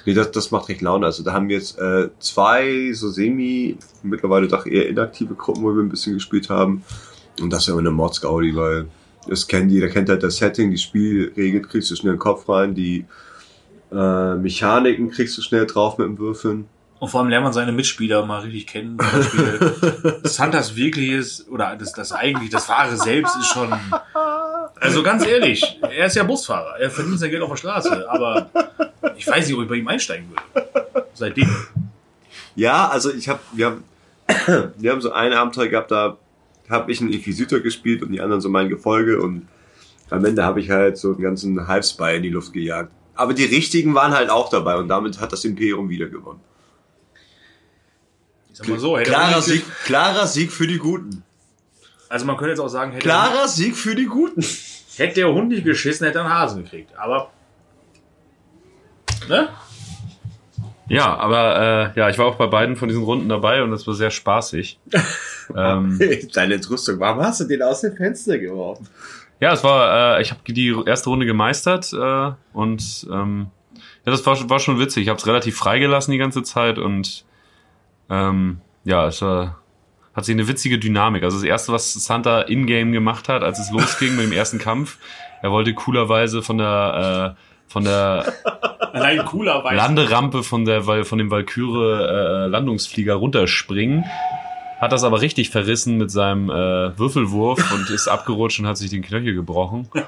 [0.05, 1.07] nee, das, das macht recht Laune.
[1.07, 5.75] Also da haben wir jetzt äh, zwei so semi, mittlerweile doch eher inaktive Gruppen, wo
[5.75, 6.85] wir ein bisschen gespielt haben.
[7.41, 8.87] Und das ist ja immer eine Mordsgaudi, weil
[9.27, 12.47] das kennt jeder, kennt halt das Setting, die Spielregeln kriegst du schnell in den Kopf
[12.49, 13.07] rein, die
[13.91, 16.67] äh, Mechaniken kriegst du schnell drauf mit dem Würfeln.
[17.05, 18.97] Und vor allem lernt man seine Mitspieler mal richtig kennen.
[18.99, 23.71] Zum Beispiel Santas wirkliches, oder das, das eigentlich, das wahre Selbst ist schon.
[24.81, 26.81] Also ganz ehrlich, er ist ja Busfahrer.
[26.81, 28.09] Er verdient sein Geld auf der Straße.
[28.09, 28.49] Aber
[29.19, 31.05] ich weiß nicht, ob ich bei ihm einsteigen würde.
[31.13, 31.55] Seitdem.
[32.55, 33.85] Ja, also ich habe, wir haben,
[34.79, 36.17] wir haben so ein Abenteuer gehabt, da
[36.71, 39.47] habe ich einen Inquisitor gespielt und die anderen so mein Gefolge und
[40.09, 42.91] am Ende habe ich halt so einen ganzen Halbspy in die Luft gejagt.
[43.15, 46.41] Aber die richtigen waren halt auch dabei und damit hat das Imperium wieder gewonnen.
[48.55, 51.25] Ich sag mal so, hätte er Klarer Sieg, klarer Sieg für die Guten.
[52.09, 54.47] Also man könnte jetzt auch sagen, hätte, Klarer Sieg für die Guten.
[54.97, 56.97] hätte der Hund nicht geschissen, hätte er einen Hasen gekriegt.
[56.97, 57.33] Aber.
[59.29, 59.49] Ne?
[60.87, 63.89] Ja, aber äh, ja, ich war auch bei beiden von diesen Runden dabei und das
[63.89, 64.79] war sehr spaßig.
[65.57, 65.99] ähm,
[66.33, 68.87] Deine Entrüstung, warum hast du den aus dem Fenster geworfen?
[69.41, 74.25] ja, es war, äh, ich habe die erste Runde gemeistert äh, und ähm, ja, das
[74.25, 75.03] war, war schon witzig.
[75.03, 77.25] Ich habe es relativ freigelassen die ganze Zeit und
[78.11, 79.59] ähm, ja, es war,
[80.15, 81.23] hat sich eine witzige Dynamik.
[81.23, 84.99] Also das erste, was Santa in-game gemacht hat, als es losging mit dem ersten Kampf,
[85.43, 88.33] er wollte coolerweise von der äh, von der
[88.95, 89.63] Allein cooler.
[89.73, 94.05] Landerampe von der von dem Valkyrie äh, Landungsflieger runterspringen.
[94.81, 98.91] Hat das aber richtig verrissen mit seinem äh, Würfelwurf und ist abgerutscht und hat sich
[98.91, 99.89] den Knöchel gebrochen.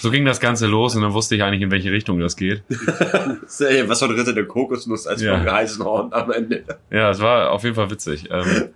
[0.00, 2.62] So ging das Ganze los und dann wusste ich eigentlich, in welche Richtung das geht.
[2.68, 5.36] Was war der Ritter der Kokosnuss als Ja.
[5.36, 6.62] vom Geisenhorn am Ende?
[6.90, 8.28] Ja, es war auf jeden Fall witzig.
[8.30, 8.68] Ähm,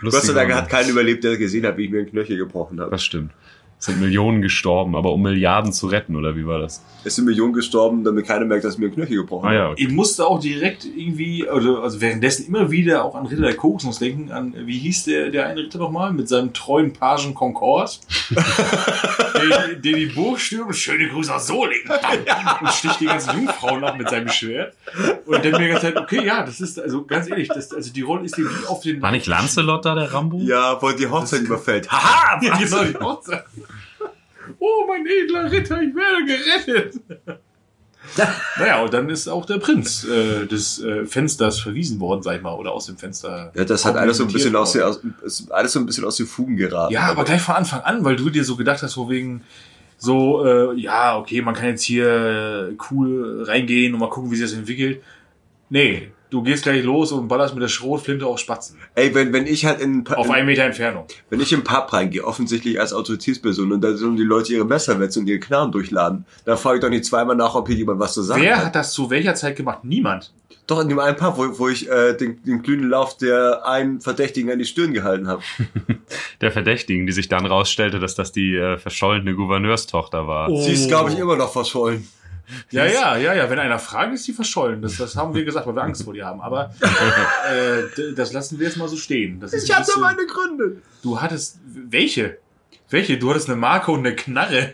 [0.00, 2.80] Gott sei Dank hat keiner überlebt, der gesehen hat, wie ich mir den Knöchel gebrochen
[2.80, 2.90] habe.
[2.90, 3.32] Das stimmt.
[3.86, 6.82] Sind Millionen gestorben, aber um Milliarden zu retten, oder wie war das?
[7.04, 9.84] Es sind Millionen gestorben, damit keiner merkt, dass mir ein Knöchel gebrochen Ah ja, okay.
[9.84, 13.98] Ich musste auch direkt irgendwie, also, also währenddessen immer wieder auch an Ritter der Kokosnuss
[13.98, 19.74] denken, an, wie hieß der, der eine Ritter nochmal, mit seinem treuen Pagen Concord, der,
[19.76, 21.88] der die Burg stürmt, schöne Grüße aus Solingen,
[22.60, 24.74] und sticht die ganzen Jungfrauen ab mit seinem Schwert.
[25.26, 27.92] Und dann mir die ganze Zeit, okay, ja, das ist, also ganz ehrlich, das, also
[27.92, 29.00] die Rolle ist wie auf den...
[29.00, 30.40] War nicht Lancelot da der Rambo?
[30.40, 31.88] Ja, wo die Hochzeit überfällt.
[31.90, 32.40] Haha!
[32.42, 33.44] Ja, genau, die Hochzeit.
[34.58, 37.00] Oh, mein edler Ritter, ich werde gerettet.
[38.58, 42.42] naja, und dann ist auch der Prinz äh, des äh, Fensters verwiesen worden, sag ich
[42.42, 43.52] mal, oder aus dem Fenster.
[43.54, 46.04] Ja, das hat alles so ein bisschen aus, der, aus, ist alles so ein bisschen
[46.04, 46.92] aus den Fugen geraten.
[46.92, 49.42] Ja, aber gleich von Anfang an, weil du dir so gedacht hast, wo wegen
[49.98, 54.50] so, äh, ja, okay, man kann jetzt hier cool reingehen und mal gucken, wie sich
[54.50, 55.02] das entwickelt.
[55.68, 58.78] Nee, du gehst gleich los und ballerst mit der Schrotflinte auf Spatzen.
[58.94, 61.06] Ey, wenn, wenn ich halt in, Auf einen Meter Entfernung.
[61.30, 64.98] wenn ich im Pub reingehe, offensichtlich als Autoritätsperson und da sollen die Leute ihre Messer
[65.00, 68.00] wetzen und ihre Knarren durchladen, da frage ich doch nicht zweimal nach, ob hier jemand
[68.00, 68.66] was zu sagen Wer hat.
[68.66, 69.80] hat das zu welcher Zeit gemacht?
[69.84, 70.32] Niemand.
[70.66, 74.00] Doch in dem einen Pub, wo, wo ich äh, den, den glühenden Lauf der einen
[74.00, 75.42] Verdächtigen an die Stirn gehalten habe.
[76.40, 80.50] Der Verdächtigen, die sich dann rausstellte, dass das die äh, verschollene Gouverneurstochter war.
[80.50, 80.60] Oh.
[80.62, 82.06] Sie ist, glaube ich, immer noch verschollen.
[82.70, 83.50] Ja, ja, ja, ja.
[83.50, 84.80] Wenn einer fragt, ist die verschollen.
[84.82, 86.40] Das, das haben wir gesagt, weil wir Angst vor dir haben.
[86.40, 89.40] Aber äh, das lassen wir jetzt mal so stehen.
[89.40, 90.82] Das ist Ich hatte bisschen- meine Gründe.
[91.02, 92.38] Du hattest welche?
[92.88, 93.18] Welche?
[93.18, 94.72] Du hattest eine Marke und eine Knarre.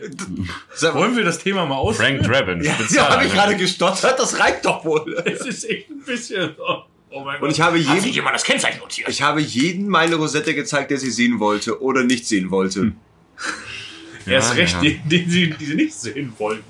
[0.93, 1.97] Wollen wir das Thema mal aus?
[1.97, 3.09] Frank Drabin, ja, Spezial.
[3.09, 5.13] habe ich gerade gestottert, das reicht doch wohl.
[5.25, 6.51] Es ist echt ein bisschen.
[6.59, 9.09] Oh, oh mein Und ich habe Hat sich jeden, jemand das Kennzeichen notiert?
[9.09, 12.91] ich habe jeden meine Rosette gezeigt, der sie sehen wollte oder nicht sehen wollte.
[14.27, 14.81] Erst Ja, recht, ja.
[14.81, 16.63] Den, den, sie, die sie nicht sehen wollten.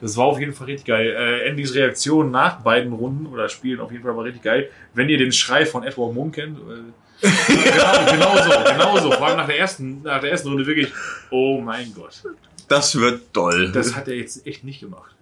[0.00, 1.14] Das war auf jeden Fall richtig geil.
[1.16, 4.68] Äh, Andys Reaktion nach beiden Runden oder Spielen auf jeden Fall war richtig geil.
[4.94, 6.82] Wenn ihr den Schrei von Edward Munk kennt, äh,
[7.46, 9.10] genau, genau so, genau so.
[9.12, 10.92] Vor allem nach der ersten, nach der ersten Runde wirklich,
[11.30, 12.22] oh mein Gott.
[12.68, 13.72] Das wird doll.
[13.72, 15.14] Das hat er jetzt echt nicht gemacht.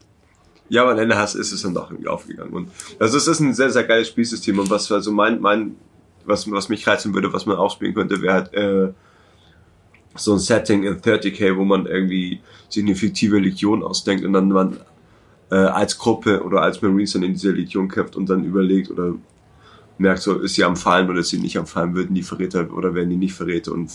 [0.69, 2.53] Ja, aber am Ende hast, ist es dann doch irgendwie aufgegangen.
[2.53, 4.59] Und also es ist ein sehr, sehr geiles Spielsystem.
[4.59, 5.77] Und was also mein, mein,
[6.25, 8.93] was, was mich reizen würde, was man auch spielen könnte, wäre halt äh,
[10.16, 14.48] so ein Setting in 30k, wo man irgendwie sich eine fiktive Legion ausdenkt und dann
[14.48, 14.79] man
[15.50, 19.14] äh, als Gruppe oder als Marines dann in dieser Legion kämpft und dann überlegt oder
[19.98, 22.72] merkt so, ist sie am Fallen oder ist sie nicht am Fallen, würden die Verräter
[22.72, 23.90] oder werden die nicht Verräter und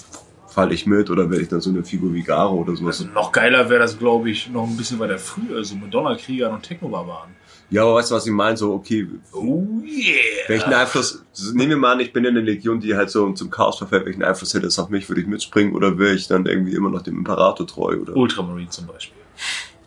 [0.48, 3.02] falle ich mit oder werde ich dann so eine Figur wie Garo oder sowas.
[3.02, 6.54] Also noch geiler wäre das, glaube ich, noch ein bisschen weiter früher, so mit Donnerkriegern
[6.54, 7.32] und Technobarbaren.
[7.72, 8.58] Ja, aber weißt du, was ich meine?
[8.58, 10.16] So, okay, Oh yeah!
[10.48, 13.52] Welchen Einfluss, nehmen wir mal an, ich bin in einer Legion, die halt so zum
[13.52, 15.08] Chaos verfällt, welchen Einfluss hätte es auf mich?
[15.08, 17.98] Würde ich mitspringen oder wäre ich dann irgendwie immer noch dem Imperator treu?
[17.98, 18.16] Oder?
[18.16, 19.18] Ultramarine zum Beispiel.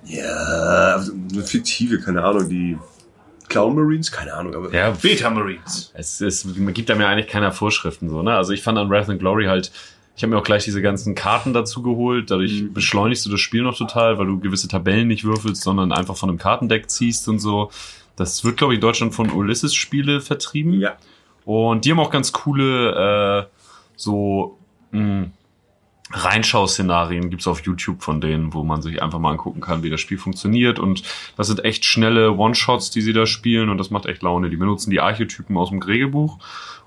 [0.04, 0.24] Ja,
[0.94, 2.78] also eine fiktive, keine Ahnung, die
[3.48, 5.90] Clown Marines, keine Ahnung, aber Ja, Beta Marines.
[5.94, 8.34] es ist, man gibt da mir eigentlich keiner Vorschriften so, ne?
[8.34, 9.70] Also ich fand an Wrath and Glory halt,
[10.22, 12.72] ich habe mir auch gleich diese ganzen Karten dazu geholt, dadurch Mhm.
[12.74, 16.28] beschleunigst du das Spiel noch total, weil du gewisse Tabellen nicht würfelst, sondern einfach von
[16.28, 17.72] einem Kartendeck ziehst und so.
[18.14, 20.74] Das wird, glaube ich, in Deutschland von Ulysses Spiele vertrieben.
[20.78, 20.92] ja.
[21.44, 23.56] Und die haben auch ganz coole, äh,
[23.96, 24.58] so,
[24.92, 25.30] mh,
[26.12, 30.00] Reinschauszenarien gibt's auf YouTube von denen, wo man sich einfach mal angucken kann, wie das
[30.00, 30.78] Spiel funktioniert.
[30.78, 31.02] Und
[31.36, 34.50] das sind echt schnelle One-Shots, die sie da spielen und das macht echt Laune.
[34.50, 36.38] Die benutzen die Archetypen aus dem Regelbuch.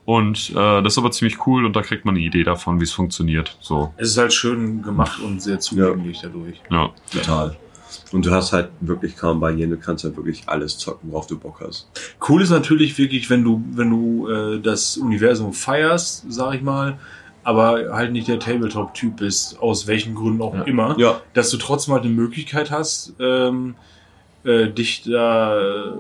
[0.06, 2.84] Und äh, das ist aber ziemlich cool und da kriegt man eine Idee davon, wie
[2.84, 3.58] es funktioniert.
[3.60, 6.62] So, Es ist halt schön gemacht und sehr zugänglich dadurch.
[6.70, 6.92] ja.
[7.12, 7.56] total.
[8.12, 11.38] Und du hast halt wirklich kaum Barrieren, du kannst halt wirklich alles zocken, worauf du
[11.40, 11.90] Bock hast.
[12.28, 17.00] Cool ist natürlich wirklich, wenn du, wenn du äh, das Universum feierst, sag ich mal,
[17.44, 20.62] aber halt nicht der Tabletop-Typ bist, aus welchen Gründen auch Ja.
[20.64, 23.76] immer, Ja, dass du trotzdem halt eine Möglichkeit hast, ähm,
[24.44, 25.92] äh, dich da äh,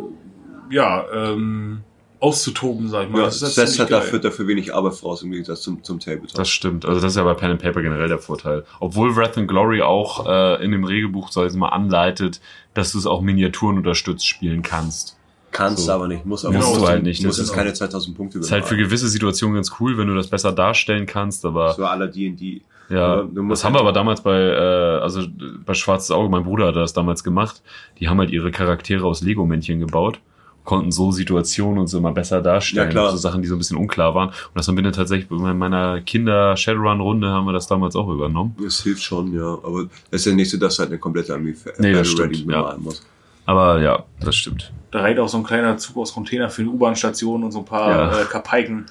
[0.71, 1.81] ja ähm,
[2.25, 3.19] auszutoben, sag ich mal.
[3.19, 4.31] ja Das das ist setzt halt ziemlich dafür, geil.
[4.31, 6.33] dafür wenig Arbeit voraus im Gegensatz zum, zum Tabletop.
[6.35, 6.85] Das stimmt.
[6.85, 8.63] Also das ist ja bei Pen and Paper generell der Vorteil.
[8.79, 12.41] Obwohl Wrath and Glory auch äh, in dem Regelbuch, sag ich mal, anleitet,
[12.73, 15.17] dass du es auch Miniaturen unterstützt spielen kannst.
[15.51, 15.91] kannst so.
[15.91, 17.21] aber nicht, muss aber Musst du halt nicht.
[17.21, 20.07] Du musst Das jetzt keine 2000 Punkte ist halt für gewisse Situationen ganz cool, wenn
[20.07, 22.61] du das besser darstellen kannst, aber So aller D&D.
[22.89, 25.21] ja, das haben wir aber damals bei, äh, also
[25.65, 27.61] bei Schwarzes Auge, mein Bruder hat das damals gemacht.
[27.99, 30.19] Die haben halt ihre Charaktere aus Lego-Männchen gebaut,
[30.65, 32.87] konnten so Situationen und so immer besser darstellen.
[32.87, 33.11] Ja, klar.
[33.11, 34.29] So Sachen, die so ein bisschen unklar waren.
[34.29, 38.55] Und das haben wir dann tatsächlich bei meiner Kinder-Shadowrun-Runde haben wir das damals auch übernommen.
[38.61, 39.53] Das hilft schon, ja.
[39.63, 42.07] Aber es ist ja nicht so, dass du halt eine komplette Armee für Nee, das
[42.09, 42.43] stimmt, ja.
[42.61, 43.05] bemalen musst.
[43.47, 44.71] Aber ja, das stimmt.
[44.89, 47.65] Da reicht auch so ein kleiner Zug aus Container für eine U-Bahn-Station und so ein
[47.65, 48.21] paar Ja.
[48.21, 48.85] äh, Kapaiken.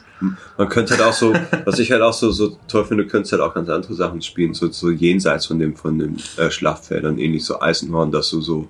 [0.56, 1.34] Man könnte halt auch so,
[1.64, 4.22] was ich halt auch so, so toll finde, du könntest halt auch ganz andere Sachen
[4.22, 8.40] spielen, so, so jenseits von dem, von den äh, Schlachtfeldern, ähnlich so Eisenhorn, dass du
[8.40, 8.68] so,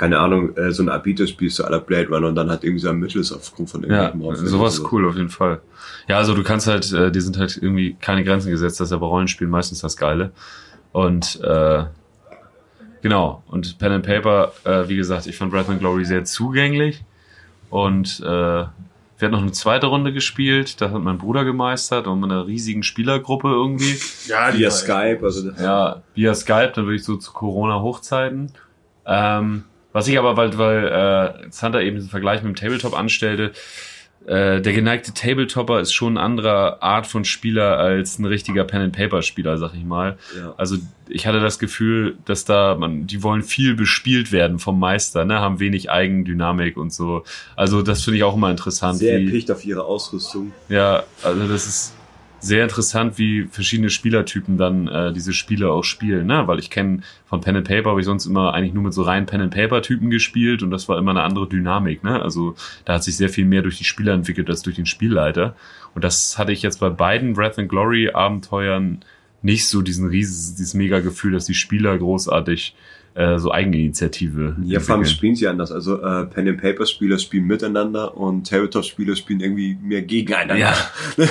[0.00, 2.80] keine Ahnung, äh, so ein Arbiter spielst, so aller Blade Runner und dann halt irgendwie
[2.80, 5.60] so ein Mittel ist aufgrund von Ja, irgendwelchen Monstern sowas ist cool auf jeden Fall.
[6.08, 8.92] Ja, also du kannst halt, äh, die sind halt irgendwie keine Grenzen gesetzt, das ist
[8.92, 10.30] ja bei Rollenspielen meistens das Geile.
[10.92, 11.84] Und äh,
[13.02, 17.04] genau, und Pen and Paper, äh, wie gesagt, ich fand Breath and Glory sehr zugänglich.
[17.68, 18.68] Und äh, wir
[19.20, 22.82] hatten noch eine zweite Runde gespielt, da hat mein Bruder gemeistert und mit einer riesigen
[22.82, 23.98] Spielergruppe irgendwie.
[24.26, 28.50] Ja, Via Skype, also Ja, via Skype, dann wirklich so zu Corona-Hochzeiten.
[29.04, 33.52] Ähm, was ich aber, weil, weil äh, Zander eben diesen Vergleich mit dem Tabletop anstellte,
[34.26, 39.56] äh, der geneigte Tabletopper ist schon eine andere Art von Spieler als ein richtiger Pen-and-Paper-Spieler,
[39.56, 40.18] sag ich mal.
[40.36, 40.54] Ja.
[40.58, 40.76] Also
[41.08, 45.40] ich hatte das Gefühl, dass da, man, die wollen viel bespielt werden vom Meister, ne,
[45.40, 47.24] haben wenig Eigendynamik und so.
[47.56, 48.98] Also das finde ich auch immer interessant.
[48.98, 50.52] sehr erpicht auf ihre Ausrüstung.
[50.68, 51.94] ja, also das ist
[52.40, 56.46] sehr interessant, wie verschiedene Spielertypen dann äh, diese Spiele auch spielen, ne?
[56.46, 59.02] Weil ich kenne von Pen and Paper habe ich sonst immer eigentlich nur mit so
[59.02, 62.20] rein Pen and Paper Typen gespielt und das war immer eine andere Dynamik, ne?
[62.20, 65.54] Also da hat sich sehr viel mehr durch die Spieler entwickelt als durch den Spielleiter
[65.94, 69.04] und das hatte ich jetzt bei beiden Breath and Glory Abenteuern
[69.42, 72.74] nicht so diesen riesen, dieses mega Gefühl, dass die Spieler großartig
[73.14, 75.06] äh, so Eigeninitiative Ja, vor allem entwickeln.
[75.06, 75.72] spielen sie anders.
[75.72, 80.56] Also äh, Pen and Paper Spieler spielen miteinander und Tabletop Spieler spielen irgendwie mehr gegeneinander.
[80.56, 80.74] Ja.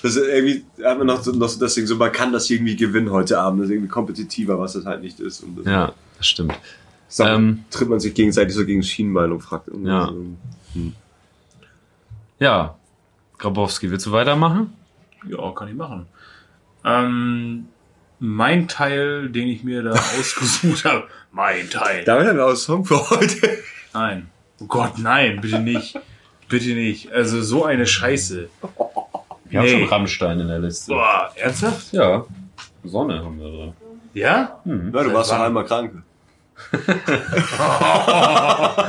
[0.00, 2.48] Das ist irgendwie hat man noch, so- noch so das Ding so, man kann das
[2.48, 3.60] irgendwie gewinnen heute Abend.
[3.60, 5.42] Das ist irgendwie kompetitiver, was das halt nicht ist.
[5.42, 6.54] Und das Ja, das stimmt.
[7.08, 10.06] Sachen Ähm, tritt man sich gegenseitig so gegen das Schienbein und fragt irgendwie Ja.
[10.74, 10.80] so,
[12.38, 12.76] Ja,
[13.38, 14.72] Grabowski, willst du weitermachen?
[15.28, 16.06] Ja, kann ich machen.
[16.84, 17.66] Ähm,
[18.18, 22.04] mein Teil, den ich mir da ausgesucht habe, mein Teil.
[22.04, 23.58] Damit haben wir auch einen Song für heute.
[23.94, 24.28] Nein.
[24.60, 25.98] Oh Gott, nein, bitte nicht.
[26.48, 27.12] Bitte nicht.
[27.12, 28.48] Also so eine Scheiße.
[29.50, 29.78] Wir haben Nee.
[29.80, 30.92] schon Rammstein in der Liste.
[30.92, 31.92] Boah, ernsthaft?
[31.92, 32.24] Ja,
[32.84, 33.72] Sonne haben wir drin.
[34.14, 34.60] Ja?
[34.64, 36.02] Ja, du warst doch einmal krank.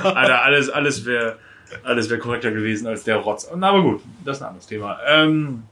[0.09, 1.37] Alter, alles, alles wäre
[1.83, 3.47] alles wär korrekter gewesen als der Rotz.
[3.55, 4.97] Na, aber gut, das ist ein anderes Thema.
[5.07, 5.63] Ähm,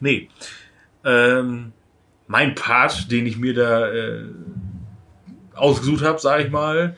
[0.00, 0.28] nee.
[1.04, 1.72] Ähm,
[2.32, 4.24] mein Part, den ich mir da äh,
[5.52, 6.96] ausgesucht habe, sage ich mal,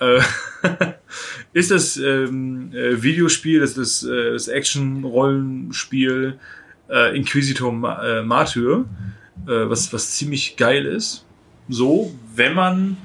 [0.00, 0.20] äh,
[1.52, 6.40] ist das ähm, äh, Videospiel, das ist das, äh, das Action-Rollenspiel
[6.90, 8.84] äh, Inquisitor Ma äh, Martyr,
[9.44, 11.24] was, was ziemlich geil ist.
[11.68, 12.96] So, wenn man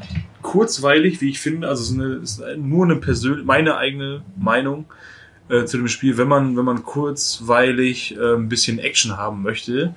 [0.42, 4.86] kurzweilig, wie ich finde, also ist, eine, ist nur eine persönliche, meine eigene Meinung
[5.66, 9.94] zu dem Spiel, wenn man, wenn man kurzweilig äh, ein bisschen Action haben möchte,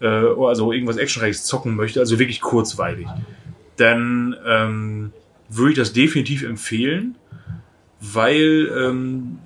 [0.00, 3.06] äh, also irgendwas Actionreiches zocken möchte, also wirklich kurzweilig,
[3.76, 5.12] dann ähm,
[5.48, 7.16] würde ich das definitiv empfehlen,
[8.00, 9.38] weil ähm,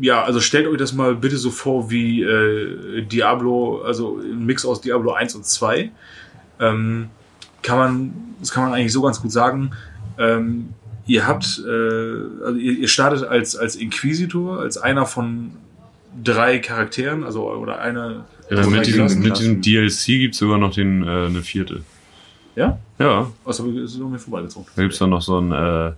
[0.00, 4.64] ja, also stellt euch das mal bitte so vor wie äh, Diablo, also ein Mix
[4.64, 5.90] aus Diablo 1 und 2.
[6.60, 7.10] Ähm,
[7.62, 9.72] kann man, das kann man eigentlich so ganz gut sagen.
[10.18, 10.70] Ähm,
[11.06, 15.52] ihr habt, äh, also ihr, ihr startet als, als Inquisitor, als einer von
[16.22, 18.24] drei Charakteren, also oder einer.
[18.52, 21.82] Ja, mit, diesem, mit diesem DLC gibt's sogar noch den, äh, eine vierte.
[22.54, 22.78] Ja?
[22.98, 24.66] Ja, Achso, ist an mir vorbeigezogen.
[24.76, 25.92] da gibt's dann noch so einen äh,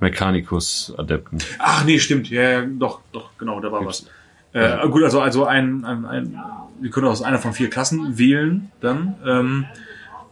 [0.00, 1.38] Mechanicus-Adepten.
[1.58, 2.30] Ach nee, stimmt.
[2.30, 4.06] Ja, ja, doch, doch, genau, da war was.
[4.52, 6.38] Äh, gut, also, also ein, ein, ein,
[6.80, 9.14] wir können aus einer von vier Klassen wählen dann.
[9.24, 9.66] Ähm,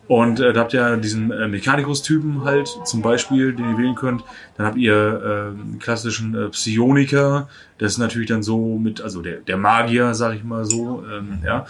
[0.08, 4.24] und äh, da habt ihr diesen äh, Mechanikus-Typen halt zum Beispiel, den ihr wählen könnt.
[4.56, 7.48] Dann habt ihr äh, einen klassischen äh, Psioniker.
[7.76, 11.04] Das ist natürlich dann so mit, also der, der Magier, sag ich mal so.
[11.12, 11.66] Ähm, ja.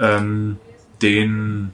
[0.00, 0.56] Ähm,
[1.00, 1.72] den,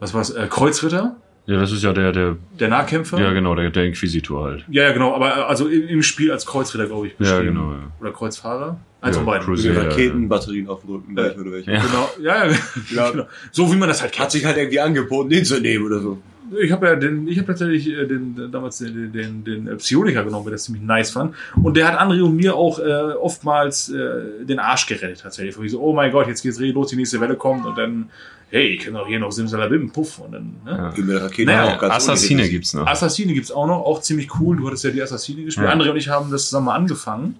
[0.00, 3.20] was war's, äh, Kreuzritter, Ja, das ist ja der, der, der Nahkämpfer.
[3.20, 4.64] ja genau, der, der Inquisitor halt.
[4.68, 7.12] Ja, ja, genau, aber äh, also im, im Spiel als Kreuzritter, glaube ich.
[7.12, 7.54] Ja, beschrieben.
[7.54, 7.92] genau, ja.
[8.00, 8.78] Oder Kreuzfahrer.
[9.00, 9.44] Eins Ja, von beiden.
[9.46, 9.68] Cruiser.
[9.68, 9.88] Mit Ja, ja.
[9.90, 11.70] Raketenbatterien auf dem Rücken gleich oder welche.
[11.72, 11.82] Ja.
[11.82, 12.56] Genau, ja, ja,
[12.90, 13.10] Ja.
[13.12, 13.24] genau.
[13.52, 14.24] So wie man das halt kennt.
[14.24, 16.18] Hat sich halt irgendwie angeboten, den zu nehmen oder so.
[16.58, 20.24] Ich habe ja den, ich habe tatsächlich äh, den, damals den, den, den äh, Psioniker
[20.24, 21.34] genommen, weil das ziemlich nice fand.
[21.62, 25.54] Und der hat André und mir auch äh, oftmals äh, den Arsch gerettet tatsächlich.
[25.54, 27.76] Von wie so, oh mein Gott, jetzt geht's richtig los, die nächste Welle kommt und
[27.76, 28.08] dann,
[28.48, 30.20] hey, ich kann doch hier noch Simsalabim, puff.
[30.20, 30.92] Und dann, ne?
[30.96, 31.44] Ja.
[31.44, 32.86] Naja, auch ganz Assassine gibt's noch.
[32.86, 34.56] Assassine gibt's auch noch, auch ziemlich cool.
[34.56, 35.66] Du hattest ja die Assassine gespielt.
[35.68, 35.74] Ja.
[35.74, 37.36] André und ich haben das zusammen mal angefangen.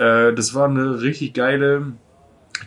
[0.00, 1.92] Äh, das war eine richtig geile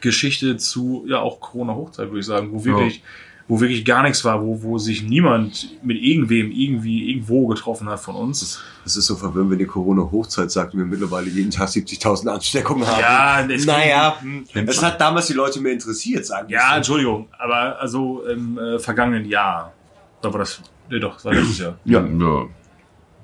[0.02, 3.04] Geschichte zu, ja, auch Corona-Hochzeit, würde ich sagen, wo wirklich,
[3.48, 8.00] wo wirklich gar nichts war, wo, wo sich niemand mit irgendwem irgendwie irgendwo getroffen hat
[8.00, 8.62] von uns.
[8.84, 12.88] Das ist so verwirrend, wenn die Corona-Hochzeit sagt und wir mittlerweile jeden Tag 70.000 Ansteckungen
[12.88, 13.02] haben.
[13.02, 14.15] Ja, das- naja,
[14.54, 16.76] es hat damals die Leute mehr interessiert, sagen wir Ja, so.
[16.78, 19.74] Entschuldigung, aber also im äh, vergangenen Jahr,
[20.22, 21.78] da war das, nee, doch, das war letztes Jahr.
[21.86, 22.04] Ja.
[22.06, 22.46] Ja.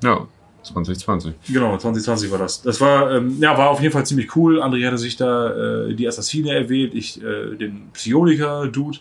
[0.04, 0.28] Ja,
[0.74, 1.34] 2020.
[1.48, 2.62] Genau, 2020 war das.
[2.62, 4.62] Das war, ähm, ja, war auf jeden Fall ziemlich cool.
[4.62, 9.00] André hatte sich da äh, die Assassine erwählt, ich äh, den Psioniker-Dude.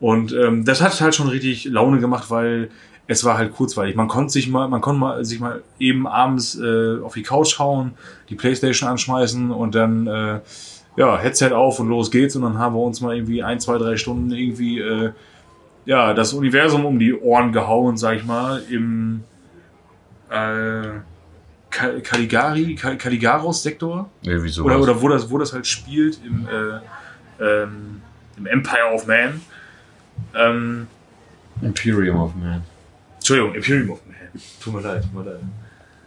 [0.00, 2.70] Und ähm, das hat halt schon richtig Laune gemacht, weil
[3.06, 3.96] es war halt kurzweilig.
[3.96, 7.58] Man konnte sich mal, man konnte mal sich mal eben abends äh, auf die Couch
[7.58, 7.92] hauen,
[8.28, 10.40] die Playstation anschmeißen und dann äh,
[10.96, 12.36] ja, Headset auf und los geht's.
[12.36, 15.12] Und dann haben wir uns mal irgendwie ein, zwei, drei Stunden irgendwie äh,
[15.86, 19.22] ja, das Universum um die Ohren gehauen, sag ich mal, im
[20.30, 21.00] äh,
[21.70, 24.10] Caligari, Caligaros-Sektor.
[24.22, 24.66] Irgendwie sowas.
[24.66, 28.02] Oder, oder wo, das, wo das halt spielt, im, äh, ähm,
[28.36, 29.40] im Empire of Man.
[30.34, 30.86] Ähm,
[31.62, 32.62] Imperium of Man.
[33.16, 34.16] Entschuldigung, Imperium of Man.
[34.62, 35.40] Tut mir leid, tut mir leid.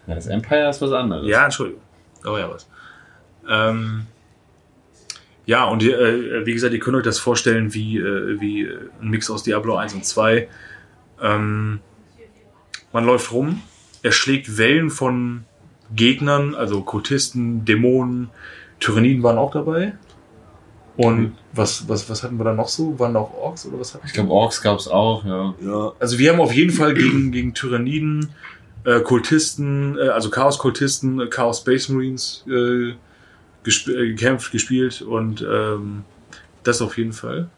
[0.08, 1.28] Ja, das Empire ist was anderes.
[1.28, 1.82] Ja, Entschuldigung.
[2.24, 2.68] Aber ja, was.
[3.50, 4.08] Ähm,
[5.46, 9.10] ja, und äh, wie gesagt, ihr könnt euch das vorstellen wie, äh, wie äh, ein
[9.10, 10.48] Mix aus Diablo 1 und 2.
[11.22, 11.80] Ähm,
[12.92, 13.62] man läuft rum,
[14.08, 15.44] er schlägt Wellen von
[15.94, 18.30] Gegnern, also Kultisten, Dämonen,
[18.80, 19.98] Tyranniden waren auch dabei.
[20.96, 22.98] Und was, was, was hatten wir da noch so?
[23.00, 24.08] Waren da auch Orks oder was hatten wir?
[24.08, 25.54] Ich glaube, Orks gab's auch, ja.
[25.62, 25.92] Ja.
[26.00, 28.30] Also wir haben auf jeden Fall gegen, gegen Tyranniden,
[28.86, 32.94] äh, Kultisten, äh, also Chaos-Kultisten, äh, Chaos Space Marines äh,
[33.64, 36.06] gesp äh, gekämpft, gespielt und ähm,
[36.64, 37.50] das auf jeden Fall.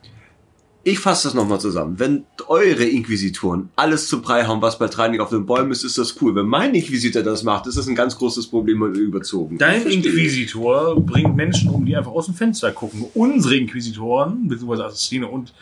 [0.84, 2.00] Ich fasse das nochmal zusammen.
[2.00, 5.98] Wenn eure Inquisitoren alles zu Brei hauen, was bei Treining auf den Bäumen ist, ist
[5.98, 6.36] das cool.
[6.36, 9.58] Wenn mein Inquisitor das macht, ist das ein ganz großes Problem und überzogen.
[9.58, 9.86] Dein.
[9.86, 13.06] Inquisitor bringt Menschen um, die einfach aus dem Fenster gucken.
[13.14, 15.54] Unsere Inquisitoren, beziehungsweise Assassine und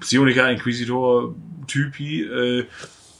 [0.00, 1.34] Psioniker, Inquisitor,
[1.66, 2.64] Typi, äh,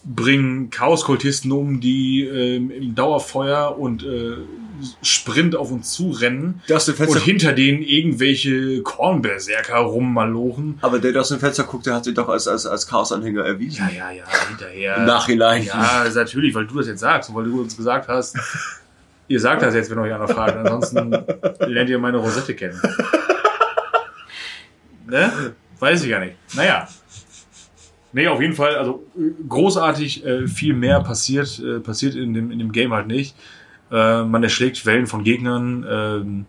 [0.05, 4.37] bringen Chaoskultisten um, die ähm, im Dauerfeuer und äh,
[5.03, 6.63] Sprint auf uns zurennen.
[6.69, 10.79] Dem Fenster, Und hinter denen irgendwelche Kornberserker rummalochen.
[10.81, 13.45] aber der, der aus dem Fenster guckt, der hat sich doch als, als, als Chaos-Anhänger
[13.45, 13.89] erwiesen.
[13.91, 14.97] Ja, ja, ja, hinterher.
[14.97, 15.65] Im Nachhinein.
[15.65, 18.37] Ja, natürlich, weil du das jetzt sagst und weil du uns gesagt hast,
[19.29, 20.57] ihr sagt das jetzt, wenn euch einer fragt.
[20.57, 21.11] Ansonsten
[21.61, 22.81] lernt ihr meine Rosette kennen.
[25.07, 25.55] Ne?
[25.79, 26.35] Weiß ich ja nicht.
[26.55, 26.89] Naja.
[28.13, 32.51] Nee, auf jeden Fall, also äh, großartig, äh, viel mehr passiert, äh, passiert in dem,
[32.51, 33.37] in dem Game halt nicht.
[33.91, 36.47] Äh, man erschlägt Wellen von Gegnern, ähm,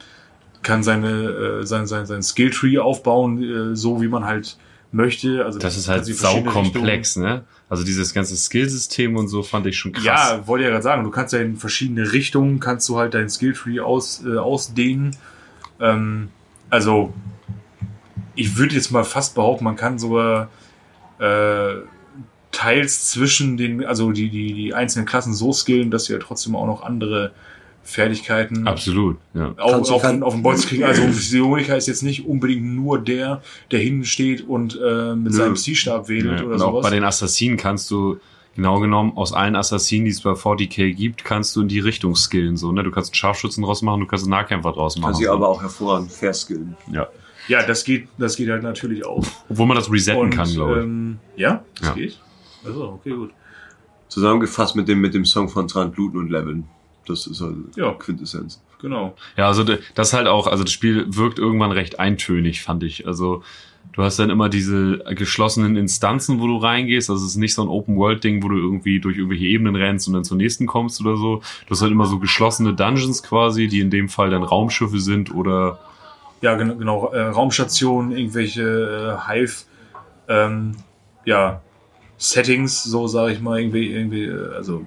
[0.61, 4.57] kann seine, äh, sein, sein, sein Skilltree aufbauen, äh, so wie man halt
[4.91, 5.45] möchte.
[5.45, 7.43] Also Das ist halt verschiedene saukomplex, ne?
[7.69, 10.03] Also dieses ganze Skillsystem und so fand ich schon krass.
[10.03, 13.29] Ja, wollte ja gerade sagen, du kannst ja in verschiedene Richtungen, kannst du halt dein
[13.29, 15.15] Skilltree aus, äh, ausdehnen.
[15.79, 16.29] Ähm,
[16.69, 17.13] also,
[18.35, 20.49] ich würde jetzt mal fast behaupten, man kann sogar
[21.19, 21.75] äh,
[22.51, 26.55] teils zwischen den, also die, die, die einzelnen Klassen so skillen, dass sie ja trotzdem
[26.55, 27.31] auch noch andere
[27.83, 29.53] Fertigkeiten Absolut, ja.
[29.57, 30.83] auch Kannst auf, kann- auf den Bolz kriegen.
[30.83, 35.37] Also Psioniker ist jetzt nicht unbedingt nur der, der hinten steht und äh, mit Nö.
[35.37, 36.45] seinem Ziehstab wedelt ja.
[36.45, 36.83] oder Und auch sowas.
[36.83, 38.17] bei den Assassinen kannst du,
[38.55, 42.15] genau genommen, aus allen Assassinen, die es bei 40k gibt, kannst du in die Richtung
[42.15, 42.83] skillen, so, ne?
[42.83, 45.11] Du kannst einen Scharfschützen draus machen, du kannst einen Nahkämpfer draus machen.
[45.13, 45.31] Kann sie so.
[45.33, 46.75] aber auch hervorragend verskillen.
[46.91, 47.07] ja.
[47.47, 49.25] ja, das geht, das geht halt natürlich auch.
[49.49, 50.83] Obwohl man das resetten Und, kann, glaube ich.
[50.83, 51.93] Ähm, ja, das Ja.
[51.95, 52.19] geht.
[52.65, 53.31] Also, okay, gut.
[54.07, 56.65] Zusammengefasst mit dem, mit dem Song von Tran Bluten und Leveln.
[57.05, 57.93] Das ist halt Ja.
[57.93, 58.61] Quintessenz.
[58.81, 59.15] Genau.
[59.35, 59.63] Ja, also
[59.95, 63.05] das halt auch, also das Spiel wirkt irgendwann recht eintönig, fand ich.
[63.07, 63.43] Also
[63.93, 67.09] du hast dann immer diese geschlossenen Instanzen, wo du reingehst.
[67.09, 70.13] Also es ist nicht so ein Open-World-Ding, wo du irgendwie durch irgendwelche Ebenen rennst und
[70.13, 71.41] dann zur nächsten kommst oder so.
[71.67, 75.33] Du hast halt immer so geschlossene Dungeons quasi, die in dem Fall dann Raumschiffe sind
[75.33, 75.79] oder
[76.41, 79.65] Ja, genau, genau äh, Raumstationen, irgendwelche äh, Hive,
[80.29, 80.75] ähm,
[81.25, 81.61] ja,
[82.19, 84.85] Settings, so sage ich mal, irgendwie, irgendwie, äh, also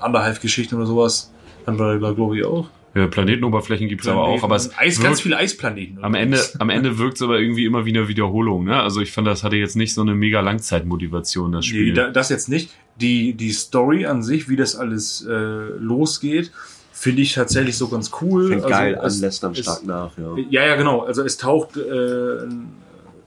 [0.00, 1.32] Underhive-Geschichten oder sowas.
[1.64, 2.68] Dann bei, bei glaube ich auch.
[2.94, 4.42] ja, Planetenoberflächen gibt's aber auch.
[4.44, 6.04] Aber es Eis, wirkt- ganz viele Eisplaneten.
[6.04, 8.64] am Ende, am Ende wirkt's aber irgendwie immer wie eine Wiederholung.
[8.64, 8.80] Ne?
[8.80, 11.94] Also ich fand, das hatte jetzt nicht so eine mega Langzeitmotivation, das Nee, Spiel.
[11.94, 12.70] da, das jetzt nicht.
[13.00, 16.50] Die, die Story an sich, wie das alles äh, losgeht,
[16.92, 18.48] finde ich tatsächlich so ganz cool.
[18.48, 20.36] Fängt Also geil an, es- lässt dann es- stark nach, ja.
[20.50, 21.00] Ja, ja, genau.
[21.02, 22.68] Also es taucht äh, ein,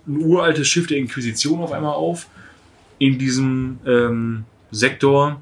[0.08, 2.28] ein uraltes Schiff der Inquisition auf einmal auf
[3.00, 5.42] in diesem ähm, Sektor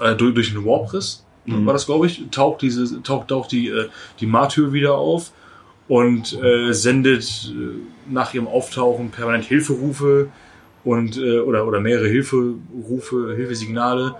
[0.00, 1.66] äh, durch, durch den Warpriss, Mhm.
[1.66, 3.88] war das, glaube ich, taucht diese taucht auch die äh,
[4.20, 5.32] die Martyr wieder auf
[5.88, 10.28] und äh, sendet äh, nach ihrem Auftauchen permanent Hilferufe
[10.84, 14.14] und äh, oder oder mehrere Hilferufe, Hilfesignale,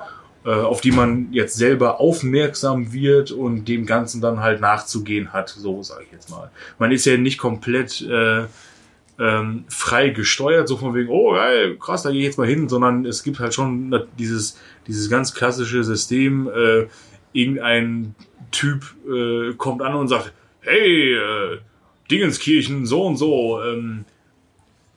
[0.44, 5.48] äh, auf die man jetzt selber aufmerksam wird und dem Ganzen dann halt nachzugehen hat,
[5.48, 6.50] so sage ich jetzt mal.
[6.78, 8.44] Man ist ja nicht komplett äh,
[9.18, 12.68] ähm, frei gesteuert, so von wegen, oh geil, krass, da gehe ich jetzt mal hin,
[12.68, 16.86] sondern es gibt halt schon dieses, dieses ganz klassische System, äh,
[17.32, 18.14] irgendein
[18.50, 21.58] Typ äh, kommt an und sagt, hey, äh,
[22.10, 24.04] Dingenskirchen, so und so, ähm,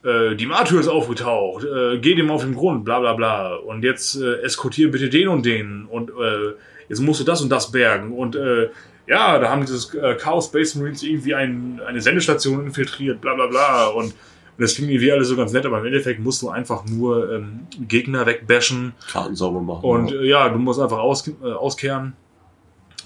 [0.04, 3.56] äh, die Martyr ist aufgetaucht, äh, geh dem auf den Grund, bla bla bla.
[3.56, 6.54] Und jetzt äh, eskortier bitte den und den und äh,
[6.90, 8.14] jetzt musst du das und das bergen.
[8.14, 8.70] Und äh,
[9.08, 13.48] ja, da haben dieses äh, Chaos Space Marines irgendwie ein, eine Sendestation infiltriert, bla bla
[13.48, 13.88] bla.
[13.88, 14.14] Und, und
[14.58, 17.68] das klingt irgendwie alles so ganz nett, aber im Endeffekt musst du einfach nur ähm,
[17.88, 18.94] Gegner wegbashen.
[19.10, 19.84] Karten sauber machen.
[19.84, 20.20] Und ja.
[20.20, 22.14] äh, ja, du musst einfach aus, äh, auskehren.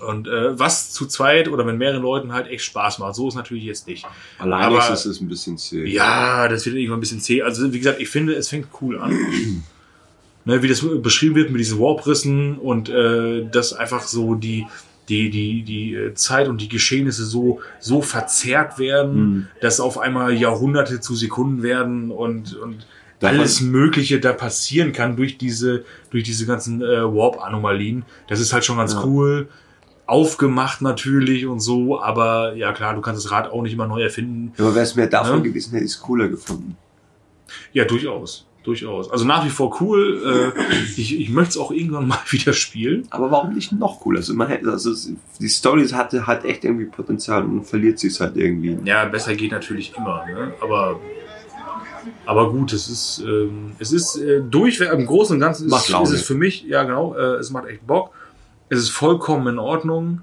[0.07, 3.13] Und äh, was zu zweit oder mit mehreren Leuten halt echt Spaß macht.
[3.13, 4.07] So ist natürlich jetzt nicht.
[4.39, 5.85] Alleine Aber- ist es ein bisschen zäh.
[5.85, 7.43] Ja, das wird irgendwann ein bisschen zäh.
[7.43, 9.11] Also wie gesagt, ich finde, es fängt cool an.
[10.45, 14.65] ne, wie das beschrieben wird mit diesen Warprissen und äh, dass einfach so die
[15.09, 19.47] die die die äh, Zeit und die Geschehnisse so so verzerrt werden, Mhm.
[19.61, 22.85] dass auf einmal Jahrhunderte zu Sekunden werden und und
[23.19, 28.03] Davon- alles Mögliche da passieren kann durch diese durch diese ganzen äh, Warp-Anomalien.
[28.27, 29.03] Das ist halt schon ganz Ja.
[29.03, 29.47] cool.
[30.07, 34.01] Aufgemacht natürlich und so, aber ja klar, du kannst das Rad auch nicht immer neu
[34.01, 34.51] erfinden.
[34.57, 35.43] Aber wäre es mehr davon Ja.
[35.43, 36.75] gewesen, hätte ich es cooler gefunden.
[37.71, 38.45] Ja, durchaus.
[38.63, 39.09] Durchaus.
[39.09, 40.53] Also nach wie vor cool.
[40.55, 43.07] Äh, ich, ich möchte es auch irgendwann mal wieder spielen.
[43.09, 44.19] Aber warum nicht noch cooler?
[44.19, 44.91] Also, man hätte, also
[45.39, 48.77] die Story hatte hat echt irgendwie Potenzial und verliert sich halt irgendwie.
[48.85, 50.25] Ja, besser geht natürlich immer.
[50.27, 50.53] Ne?
[50.61, 50.99] Aber,
[52.25, 55.95] aber gut, es ist, ähm, es ist äh, durchweg, im Großen und Ganzen Macht ist,
[55.95, 58.11] ist es für mich, ja genau, äh, es macht echt Bock.
[58.69, 60.21] Es ist vollkommen in Ordnung.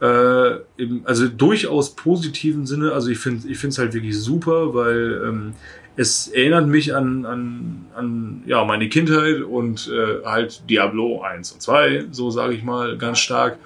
[0.00, 2.92] Äh, im, also durchaus positiven Sinne.
[2.92, 5.52] Also ich finde ich finde es halt wirklich super, weil ähm,
[5.96, 11.60] es erinnert mich an, an, an ja, meine Kindheit und äh, halt Diablo 1 und
[11.62, 13.58] 2, so sage ich mal, ganz stark.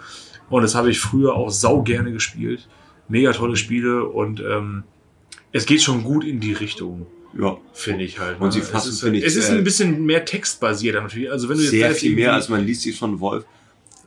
[0.50, 2.68] Und das habe ich früher auch sau gerne gespielt.
[3.08, 4.82] Mega tolle Spiele und ähm,
[5.52, 7.06] es geht schon gut in die Richtung,
[7.38, 7.56] Ja.
[7.72, 8.40] finde ich halt.
[8.40, 11.30] Und sie es fassen, ist, finde ich, es ist ein bisschen mehr textbasiert natürlich.
[11.30, 13.44] Also wenn du jetzt Sehr viel mehr, als man liest sich von Wolf.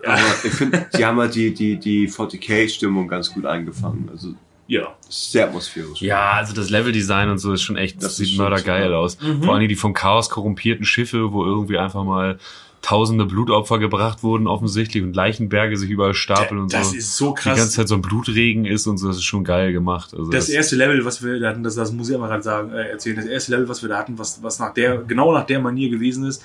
[0.03, 0.11] Ja.
[0.11, 4.09] Aber ich finde, die haben halt die, die, die 40k-Stimmung ganz gut eingefangen.
[4.11, 4.33] Also
[4.69, 4.95] ja.
[5.09, 6.01] sehr atmosphärisch.
[6.01, 9.19] Ja, also das Leveldesign und so ist schon echt, Das das sieht mördergeil aus.
[9.19, 9.43] Mhm.
[9.43, 12.39] Vor allem die vom Chaos korrumpierten Schiffe, wo irgendwie einfach mal
[12.81, 16.95] tausende Blutopfer gebracht wurden offensichtlich und Leichenberge sich überall stapeln und das so.
[16.97, 17.57] ist so die krass.
[17.57, 20.13] ganze Zeit so ein Blutregen ist und so, das ist schon geil gemacht.
[20.17, 22.71] Also das erste Level, was wir da hatten, das, das muss ich einmal gerade sagen,
[22.71, 23.17] äh, erzählen.
[23.17, 25.89] Das erste Level, was wir da hatten, was, was nach der, genau nach der Manier
[25.89, 26.41] gewesen ist,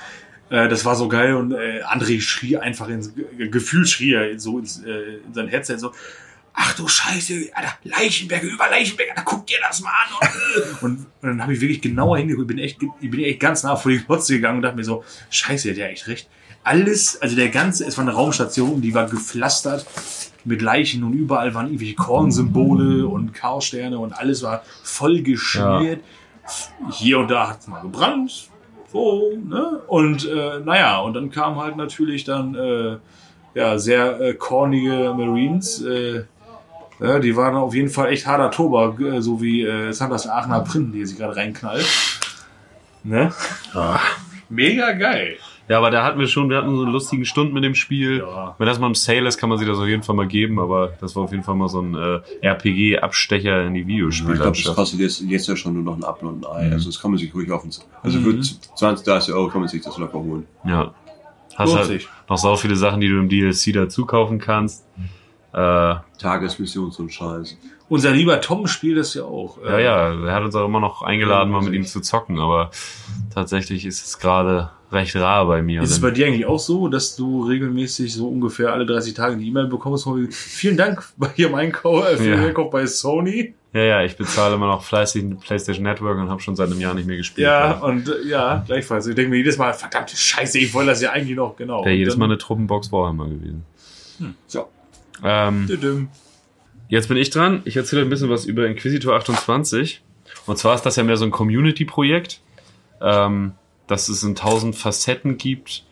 [0.51, 4.37] äh, das war so geil und äh, André schrie einfach ins Ge- Gefühl schrie er
[4.41, 5.93] so ins, äh, in sein Headset so.
[6.57, 10.29] Ach du Scheiße, Alter, Leichenberge, über Leichenberge, Alter, guck dir das mal an.
[10.81, 13.75] Und, und dann habe ich wirklich genauer hingeguckt, bin echt, ich bin echt ganz nah
[13.75, 16.29] vor die Glotze gegangen und dachte mir so, Scheiße, der hat ja echt recht.
[16.63, 19.87] Alles, also der ganze, es war eine Raumstation, die war gepflastert
[20.45, 26.03] mit Leichen und überall waren irgendwelche Kornsymbole und Chaossterne und alles war voll geschmiert.
[26.93, 28.49] Hier und da hat es mal gebrannt.
[28.93, 29.81] So, ne?
[29.89, 32.99] Und äh, naja, und dann kam halt natürlich dann äh,
[33.55, 35.83] ja, sehr äh, kornige Marines.
[35.83, 36.25] Äh,
[37.01, 40.61] ja, die waren auf jeden Fall echt harter Tobak, äh, so wie äh, Sanders Aachener
[40.61, 41.86] Printen, die sich gerade reinknallt.
[43.03, 43.32] Ne?
[44.49, 45.36] Mega geil.
[45.68, 48.18] Ja, aber da hatten wir schon, wir hatten so einen lustigen Stund mit dem Spiel.
[48.18, 48.55] Ja.
[48.59, 50.59] Wenn das mal im Sale ist, kann man sich das auf jeden Fall mal geben,
[50.61, 54.53] aber das war auf jeden Fall mal so ein äh, RPG-Abstecher in die Ich glaube,
[54.62, 56.66] das kostet jetzt, jetzt ja schon nur noch ein Apfel und ein Ei.
[56.66, 56.72] Mhm.
[56.74, 57.70] Also das kann man sich ruhig auf den,
[58.03, 58.42] also Mhm.
[58.42, 60.47] für 20, 30 Euro kann man sich das locker holen.
[60.66, 60.92] Ja.
[61.57, 62.09] Hast Lohnt halt sich.
[62.28, 64.84] noch so viele Sachen, die du im DLC dazu kaufen kannst.
[65.55, 67.57] Äh, ja, Tagesmission, so ein Scheiß.
[67.89, 69.59] Unser lieber Tom spielt das ja auch.
[69.63, 72.71] Äh, ja, er hat uns auch immer noch eingeladen, mal mit ihm zu zocken, aber
[73.33, 75.83] tatsächlich ist es gerade recht rar bei mir.
[75.83, 79.35] Ist es bei dir eigentlich auch so, dass du regelmäßig so ungefähr alle 30 Tage
[79.35, 82.37] eine E-Mail bekommst von vielen Dank bei Ihrem Einkauf, äh, für Ja.
[82.37, 83.55] den Einkauf bei Sony?
[83.75, 86.95] ja, ja, ich bezahle immer noch fleißig PlayStation Network und habe schon seit einem Jahr
[86.95, 87.45] nicht mehr gespielt.
[87.47, 89.07] Ja, und äh, ja, gleichfalls.
[89.09, 91.85] Ich denke mir jedes Mal, verdammte Scheiße, ich wollte das ja eigentlich noch, genau.
[91.85, 93.65] Wäre jedes Mal eine Truppenbox Warhammer gewesen.
[94.47, 94.69] So.
[95.25, 96.09] Ähm.
[96.89, 97.62] Jetzt bin ich dran.
[97.64, 100.03] Ich erzähle ein bisschen was über Inquisitor 28.
[100.47, 102.41] Und zwar ist das ja mehr so ein Community-Projekt,
[103.01, 103.53] ähm,
[103.87, 105.85] dass es in tausend Facetten gibt.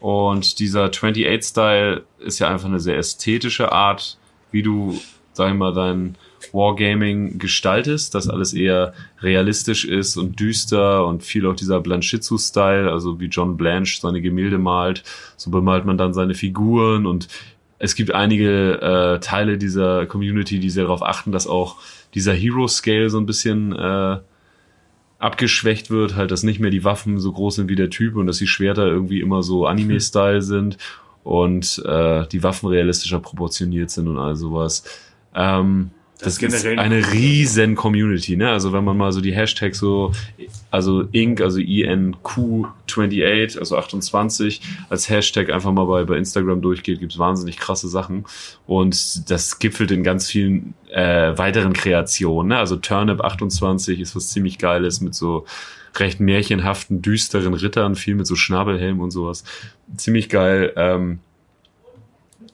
[0.00, 4.16] Und dieser 28-Style ist ja einfach eine sehr ästhetische Art,
[4.50, 4.98] wie du,
[5.32, 6.16] sag ich mal, dein
[6.52, 13.20] Wargaming gestaltest, dass alles eher realistisch ist und düster und viel auch dieser Blanchitsu-Style, also
[13.20, 15.02] wie John Blanche seine Gemälde malt.
[15.36, 17.28] So bemalt man dann seine Figuren und
[17.78, 18.80] es gibt einige
[19.16, 21.76] äh, Teile dieser Community, die sehr darauf achten, dass auch
[22.14, 24.18] dieser Hero-Scale so ein bisschen äh,
[25.18, 28.26] abgeschwächt wird, halt, dass nicht mehr die Waffen so groß sind wie der Typ und
[28.26, 30.78] dass die Schwerter irgendwie immer so Anime-Style sind
[31.24, 34.84] und äh, die Waffen realistischer proportioniert sind und all sowas.
[35.34, 38.50] Ähm, Das das, ist generell- ist eine riesen Community, ne?
[38.50, 40.12] Also wenn man mal so die Hashtags so,
[40.70, 44.60] also Inc, also INQ28, also 28,
[44.90, 48.26] als Hashtag einfach mal bei, bei Instagram durchgeht, gibt's wahnsinnig krasse Sachen.
[48.66, 52.48] Und das gipfelt in ganz vielen äh, weiteren Kreationen.
[52.48, 52.58] Ne?
[52.58, 55.46] Also Turnip 28 ist was ziemlich Geiles mit so
[55.96, 59.44] recht märchenhaften, düsteren Rittern, viel mit so Schnabelhelm und sowas.
[59.96, 60.72] Ziemlich geil.
[60.76, 61.20] Ähm,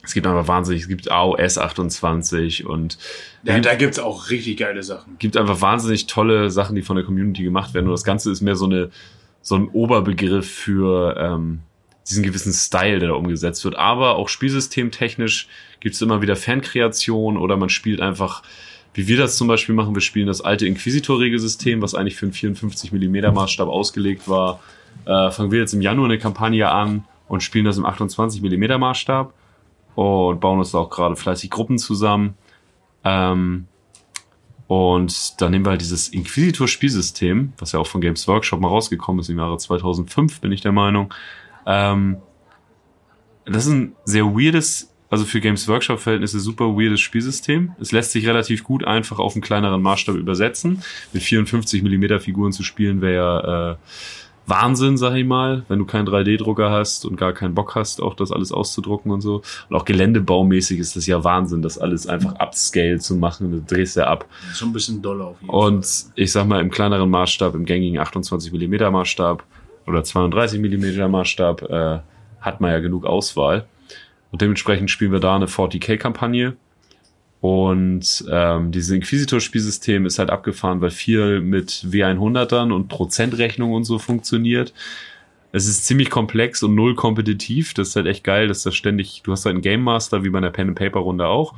[0.05, 2.99] es gibt aber wahnsinnig, es gibt AOS 28 und
[3.43, 5.17] Ja, da gibt's auch richtig geile Sachen.
[5.19, 7.87] gibt einfach wahnsinnig tolle Sachen, die von der Community gemacht werden.
[7.87, 8.91] Und das Ganze ist mehr so eine
[9.45, 11.61] so ein Oberbegriff für ähm,
[12.09, 13.77] diesen gewissen Style, der da umgesetzt wird.
[13.77, 15.49] Aber auch spielsystemtechnisch
[15.81, 18.43] gibt es immer wieder Fankreation oder man spielt einfach,
[18.95, 22.33] wie wir das zum Beispiel machen, wir spielen das alte Inquisitor-Regelsystem, was eigentlich für einen
[22.33, 24.61] 54 mm Maßstab ausgelegt war.
[25.05, 28.81] Äh, fangen wir jetzt im Januar eine Kampagne an und spielen das im 28 mm
[28.81, 29.35] Maßstab
[29.95, 32.35] und bauen uns da auch gerade fleißig Gruppen zusammen.
[33.05, 33.67] Ähm,
[34.67, 39.21] und dann nehmen wir halt dieses Inquisitor-Spielsystem, was ja auch von Games Workshop mal rausgekommen
[39.21, 41.13] ist im Jahre 2005, bin ich der Meinung.
[41.67, 42.17] Ähm,
[43.45, 47.73] das ist ein sehr weirdes, also für Games Workshop-Verhältnisse super weirdes Spielsystem.
[47.79, 50.83] Es lässt sich relativ gut einfach auf einen kleineren Maßstab übersetzen.
[51.13, 53.87] Mit 54 mm Figuren zu spielen wäre äh,
[54.47, 58.15] Wahnsinn, sag ich mal, wenn du keinen 3D-Drucker hast und gar keinen Bock hast, auch
[58.15, 59.43] das alles auszudrucken und so.
[59.71, 63.51] Und auch geländebaumäßig ist das ja Wahnsinn, das alles einfach upscale zu machen.
[63.51, 64.27] Du drehst ja ab.
[64.53, 66.13] Schon ein bisschen doller auf jeden Und Fall.
[66.17, 69.45] ich sag mal, im kleineren Maßstab, im gängigen 28 mm Maßstab
[69.87, 71.99] oder 32 mm Maßstab, äh,
[72.41, 73.67] hat man ja genug Auswahl.
[74.31, 76.57] Und dementsprechend spielen wir da eine 40k-Kampagne.
[77.45, 83.99] Und ähm, dieses Inquisitor-Spielsystem ist halt abgefahren, weil viel mit W100ern und Prozentrechnung und so
[83.99, 84.73] funktioniert.
[85.53, 87.75] Es ist ziemlich komplex und null kompetitiv.
[87.75, 90.31] Das ist halt echt geil, dass das ständig, du hast halt einen Game Master, wie
[90.31, 91.53] bei einer Pen-and-Paper-Runde auch.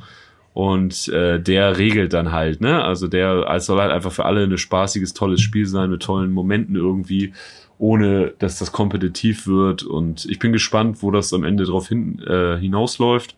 [0.53, 2.83] Und äh, der regelt dann halt, ne?
[2.83, 6.33] Also der, es soll halt einfach für alle ein spaßiges, tolles Spiel sein, mit tollen
[6.33, 7.31] Momenten irgendwie,
[7.77, 9.83] ohne dass das kompetitiv wird.
[9.83, 13.37] Und ich bin gespannt, wo das am Ende drauf hin, äh, hinausläuft.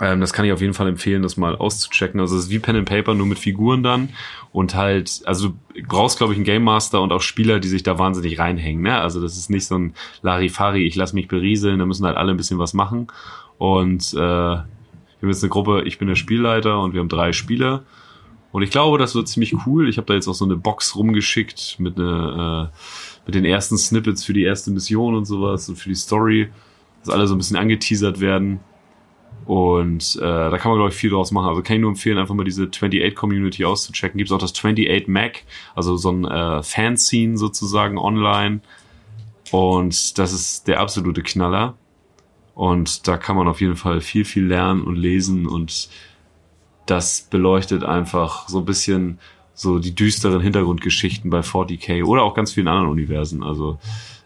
[0.00, 2.20] Ähm, das kann ich auf jeden Fall empfehlen, das mal auszuchecken.
[2.20, 4.10] Also es ist wie Pen and Paper, nur mit Figuren dann.
[4.52, 7.82] Und halt, also du brauchst, glaube ich, einen Game Master und auch Spieler, die sich
[7.82, 8.82] da wahnsinnig reinhängen.
[8.82, 8.98] Ne?
[8.98, 12.32] Also das ist nicht so ein Larifari, ich lass mich berieseln, da müssen halt alle
[12.32, 13.08] ein bisschen was machen.
[13.58, 14.64] Und äh, wir
[15.22, 17.84] haben jetzt eine Gruppe, ich bin der Spielleiter und wir haben drei Spieler.
[18.52, 19.88] Und ich glaube, das wird ziemlich cool.
[19.88, 22.76] Ich habe da jetzt auch so eine Box rumgeschickt mit, eine, äh,
[23.26, 26.48] mit den ersten Snippets für die erste Mission und sowas und für die Story,
[27.04, 28.60] dass alle so ein bisschen angeteasert werden.
[29.46, 31.48] Und äh, da kann man, glaube ich, viel draus machen.
[31.48, 34.18] Also kann ich nur empfehlen, einfach mal diese 28-Community auszuchecken.
[34.18, 35.44] Gibt es auch das 28 Mac,
[35.76, 38.60] also so ein äh, Fanscene sozusagen online.
[39.52, 41.74] Und das ist der absolute Knaller.
[42.56, 45.46] Und da kann man auf jeden Fall viel, viel lernen und lesen.
[45.46, 45.90] Und
[46.86, 49.18] das beleuchtet einfach so ein bisschen
[49.54, 53.44] so die düsteren Hintergrundgeschichten bei 40k oder auch ganz vielen anderen Universen.
[53.44, 53.78] Also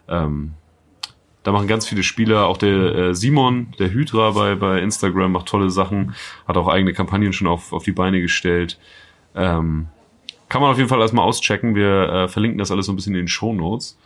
[0.09, 0.55] ähm,
[1.53, 5.71] machen ganz viele Spieler, auch der äh, Simon, der Hydra bei, bei Instagram macht tolle
[5.71, 6.15] Sachen,
[6.47, 8.79] hat auch eigene Kampagnen schon auf, auf die Beine gestellt.
[9.35, 9.89] Ähm,
[10.49, 11.75] kann man auf jeden Fall erstmal auschecken.
[11.75, 13.99] Wir äh, verlinken das alles so ein bisschen in den Show Notes.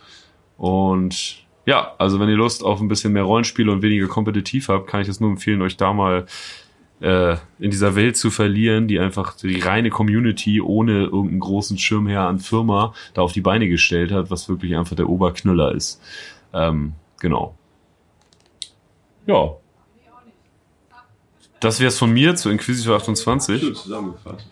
[0.57, 4.87] Und ja, also wenn ihr Lust auf ein bisschen mehr Rollenspiele und weniger kompetitiv habt,
[4.87, 6.27] kann ich es nur empfehlen, euch da mal
[7.01, 12.27] äh, in dieser Welt zu verlieren, die einfach die reine Community ohne irgendeinen großen Schirmherr
[12.27, 16.01] an Firma da auf die Beine gestellt hat, was wirklich einfach der Oberknüller ist.
[16.53, 17.57] Ähm, genau.
[19.25, 19.55] Ja.
[21.59, 23.61] Das wäre es von mir zu Inquisitor 28.
[23.61, 24.47] Schön zusammengefasst.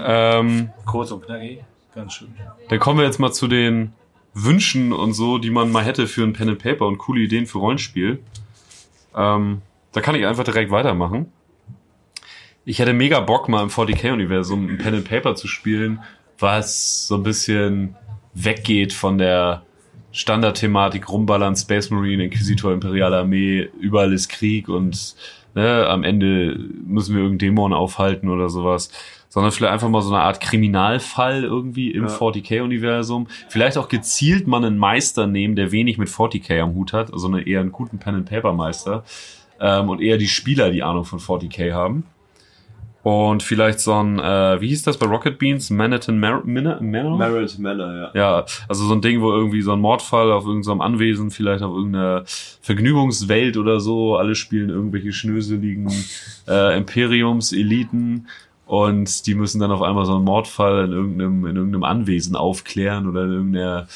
[0.00, 1.62] Ähm, Kurz und knackig.
[1.94, 2.28] Ganz schön.
[2.68, 3.92] dann kommen wir jetzt mal zu den
[4.34, 7.46] Wünschen und so, die man mal hätte für ein Pen and Paper und coole Ideen
[7.46, 8.20] für Rollenspiel.
[9.16, 11.32] Ähm, da kann ich einfach direkt weitermachen.
[12.64, 16.00] Ich hätte mega Bock, mal im 40k-Universum ein Pen and Paper zu spielen,
[16.38, 17.96] was so ein bisschen
[18.34, 19.62] weggeht von der
[20.12, 25.14] Standardthematik rumballern, Space Marine, Inquisitor, Imperiale Armee, überall ist Krieg und
[25.54, 28.90] ne, am Ende müssen wir irgendeinen Dämon aufhalten oder sowas.
[29.30, 32.10] Sondern vielleicht einfach mal so eine Art Kriminalfall irgendwie im Ja.
[32.10, 33.26] 40k-Universum.
[33.48, 37.42] Vielleicht auch gezielt mal einen Meister nehmen, der wenig mit 40k am Hut hat, sondern
[37.42, 39.04] eher einen guten Pen-and-Paper-Meister.
[39.60, 42.04] Ähm, und eher die Spieler, die Ahnung von 40k haben.
[43.04, 45.70] Und vielleicht so ein, äh, wie hieß das bei Rocket Beans?
[45.70, 46.80] Manhattan Mar Manor?
[46.80, 48.10] Merit Manor, ja.
[48.14, 51.74] Ja, also so ein Ding, wo irgendwie so ein Mordfall auf irgendeinem Anwesen, vielleicht auf
[51.74, 55.92] irgendeiner Vergnügungswelt oder so, alle spielen irgendwelche schnöseligen
[56.48, 58.26] äh, Imperiums-Eliten
[58.66, 63.08] und die müssen dann auf einmal so einen Mordfall in irgendeinem, in irgendeinem Anwesen aufklären
[63.08, 63.88] oder in irgendeiner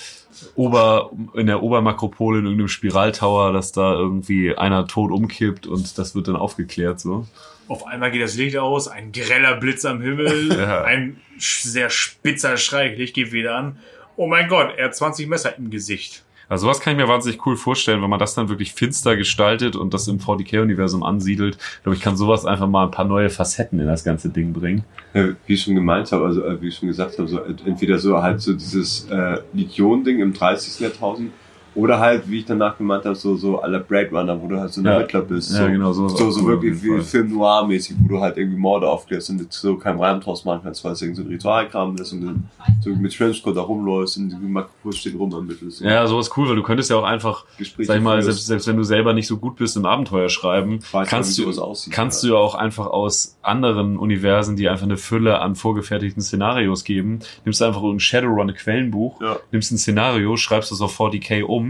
[0.55, 6.15] Ober, in der Obermakropole, in irgendeinem Spiraltower, dass da irgendwie einer tot umkippt und das
[6.15, 7.27] wird dann aufgeklärt, so.
[7.73, 10.83] Auf einmal geht das Licht aus, ein greller Blitz am Himmel, Ja.
[10.85, 13.79] ein sehr spitzer Schrei, Licht geht wieder an.
[14.17, 16.23] Oh mein Gott, er hat 20 Messer im Gesicht.
[16.51, 19.75] Also sowas kann ich mir wahnsinnig cool vorstellen, wenn man das dann wirklich finster gestaltet
[19.75, 21.57] und das im 40k-Universum ansiedelt.
[21.79, 24.53] Ich glaube, ich kann sowas einfach mal ein paar neue Facetten in das ganze Ding
[24.53, 24.85] bringen.
[25.15, 27.55] Ja, wie ich schon gemeint habe, also äh, wie ich schon gesagt habe, so, äh,
[27.65, 30.79] entweder so halt so dieses äh, Legion-Ding im 30.
[30.81, 31.33] Jahrtausend
[31.75, 34.73] Oder halt, wie ich danach gemeint habe, so, so aller Blade Runner, wo du halt
[34.73, 34.93] so ein Ja.
[34.93, 35.53] Ermittler bist.
[35.53, 37.01] Ja, so, genau, sowas So, so cool, wirklich wie.
[37.01, 40.85] Film Noir-mäßig, wo du halt irgendwie Morde aufklärst und so keinen Reim draus machen kannst,
[40.85, 42.45] weil es irgendwie so ein Ritualkram ist und
[42.83, 45.81] so mit Trenchcoat da rumläufst und die Makro steht rum ermittelst.
[45.81, 48.67] Ja, sowas cool, weil du könntest ja auch einfach, Gespräche sag ich mal, selbst, selbst
[48.69, 52.29] wenn du selber nicht so gut bist im Abenteuer schreiben, kannst du, aussieht, kannst ja.
[52.29, 57.21] du ja auch einfach aus anderen Universen, die einfach eine Fülle an vorgefertigten Szenarios geben,
[57.45, 59.37] nimmst du einfach ein Shadowrun ein Quellenbuch, Ja.
[59.53, 61.62] nimmst ein Szenario, schreibst das auf 40k um.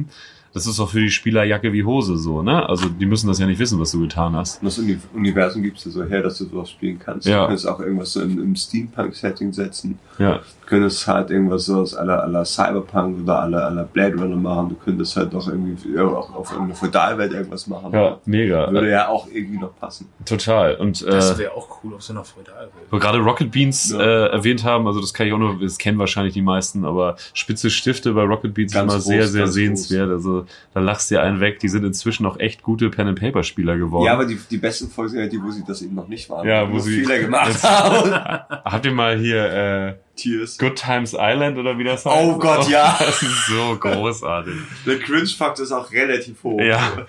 [0.55, 2.69] Das ist auch für die Spieler Jacke wie Hose so, ne?
[2.69, 4.61] Also die müssen das ja nicht wissen, was du getan hast.
[4.61, 7.27] Und das Uni Universum gibst du so her, dass du sowas spielen kannst.
[7.27, 7.43] Ja.
[7.43, 9.99] Du kannst auch irgendwas so im, im Steampunk-Setting setzen.
[10.19, 10.41] Ja.
[10.63, 14.71] Du könntest halt irgendwas so aus aller, aller Cyberpunk oder aller, aller Blade Runner machen.
[14.71, 17.93] Du könntest halt auch irgendwie ja, auch auf irgendeine Feudalwelt irgendwas machen.
[17.93, 18.71] Ja, mega.
[18.73, 20.09] Würde ja auch irgendwie noch passen.
[20.25, 20.77] Total.
[20.77, 22.71] Und Das äh, wäre auch cool auf so einer Feudalwelt.
[22.91, 24.01] wo gerade Rocket Beans Ja.
[24.01, 27.17] äh, erwähnt haben, also das kann ich auch nur, das kennen wahrscheinlich die meisten, aber
[27.35, 30.09] spitze Stifte bei Rocket Beans Ganz immer groß, sehr, sehr sehenswert.
[30.11, 31.59] Also da lachst du dir einen weg.
[31.59, 34.07] Die sind inzwischen auch echt gute Pen-and-Paper-Spieler geworden.
[34.07, 36.31] Ja, aber die, die besten Folgen sind ja die, wo sie das eben noch nicht
[36.31, 36.47] waren.
[36.49, 38.11] Ja, wo sie- Fehler gemacht haben.
[38.65, 40.59] Habt ihr mal hier äh, Tears.
[40.59, 42.17] Good Times Island oder wie das heißt?
[42.21, 42.97] Oh Gott, ja.
[42.99, 44.55] Das ist so großartig.
[44.87, 46.61] Der Cringe-Faktor ist auch relativ hoch.
[46.61, 47.07] Ja.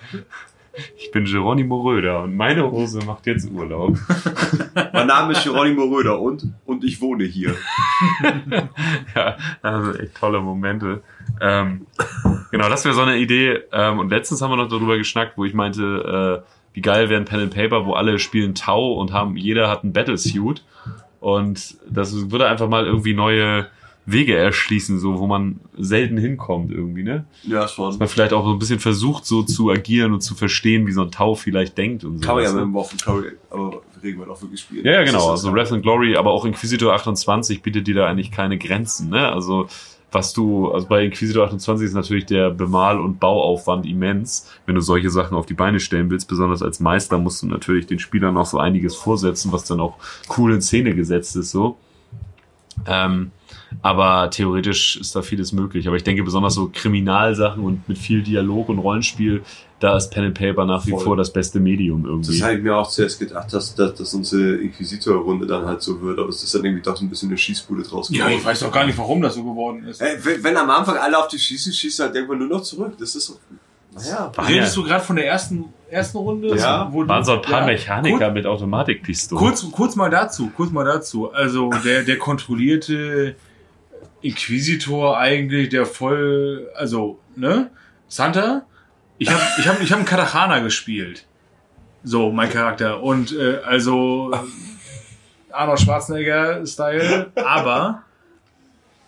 [0.96, 3.96] Ich bin Geronimo Röder und meine Hose macht jetzt Urlaub.
[4.92, 7.54] Mein Name ist Geronimo Röder und, und ich wohne hier.
[9.14, 11.02] ja, also echt tolle Momente.
[11.40, 11.86] Ähm,
[12.50, 13.60] genau, das wäre so eine Idee.
[13.72, 17.20] Ähm, und letztens haben wir noch darüber geschnackt, wo ich meinte, äh, wie geil wäre
[17.20, 20.64] ein Pen and Paper, wo alle spielen Tau und haben, jeder hat einen Battlesuit.
[21.24, 23.68] Und das würde einfach mal irgendwie neue
[24.04, 27.24] Wege erschließen, so wo man selten hinkommt irgendwie, ne?
[27.44, 27.88] Ja, schon.
[27.88, 30.92] Dass man vielleicht auch so ein bisschen versucht, so zu agieren und zu verstehen, wie
[30.92, 32.26] so ein Tau vielleicht denkt und so.
[32.26, 34.84] Kann man ja mit dem Waffen Curry, aber reden wir doch wirklich spielen.
[34.84, 35.30] Ja, ja, genau.
[35.30, 39.08] Also Wrath and Glory, aber auch Inquisitor 28 bietet dir da eigentlich keine Grenzen.
[39.08, 39.26] Ne?
[39.26, 39.68] Also
[40.14, 44.80] was du, also bei Inquisitor 28 ist natürlich der Bemal- und Bauaufwand immens, wenn du
[44.80, 46.28] solche Sachen auf die Beine stellen willst.
[46.28, 49.96] Besonders als Meister musst du natürlich den Spielern noch so einiges vorsetzen, was dann auch
[50.38, 51.50] cool in Szene gesetzt ist.
[51.50, 51.76] So.
[52.86, 53.32] Ähm,
[53.82, 55.86] aber theoretisch ist da vieles möglich.
[55.86, 59.42] Aber ich denke besonders so Kriminalsachen und mit viel Dialog und Rollenspiel,
[59.84, 61.04] da ist Pen and Paper nach wie Voll.
[61.04, 62.38] vor das beste Medium irgendwie.
[62.38, 66.00] Das habe ich mir auch zuerst gedacht, dass, dass, dass unsere Inquisitor-Runde dann halt so
[66.00, 68.38] wird, aber es ist dann irgendwie doch so ein bisschen eine Schießbude draus Ja, geworden.
[68.38, 70.00] ich weiß doch gar nicht, warum das so geworden ist.
[70.00, 72.94] Ey, wenn, wenn am Anfang alle auf die schießen, schießt halt irgendwann nur noch zurück.
[72.98, 73.36] Das ist so.
[73.94, 74.32] Naja.
[74.48, 76.56] Redest du gerade von der ersten, ersten Runde?
[76.56, 79.44] Ja, Wo du- waren so ein paar ja, Mechaniker mit Automatikpistolen.
[79.44, 81.30] Kurz, kurz mal dazu, kurz mal dazu.
[81.32, 83.36] Also der, der kontrollierte
[84.22, 87.70] Inquisitor eigentlich, der voll, also, ne?
[88.08, 88.62] Santa?
[89.18, 91.26] Ich habe ich hab, ich hab einen Katachana gespielt.
[92.02, 93.02] So, mein Charakter.
[93.02, 94.32] Und äh, also
[95.50, 98.02] Arnold Schwarzenegger-Style, aber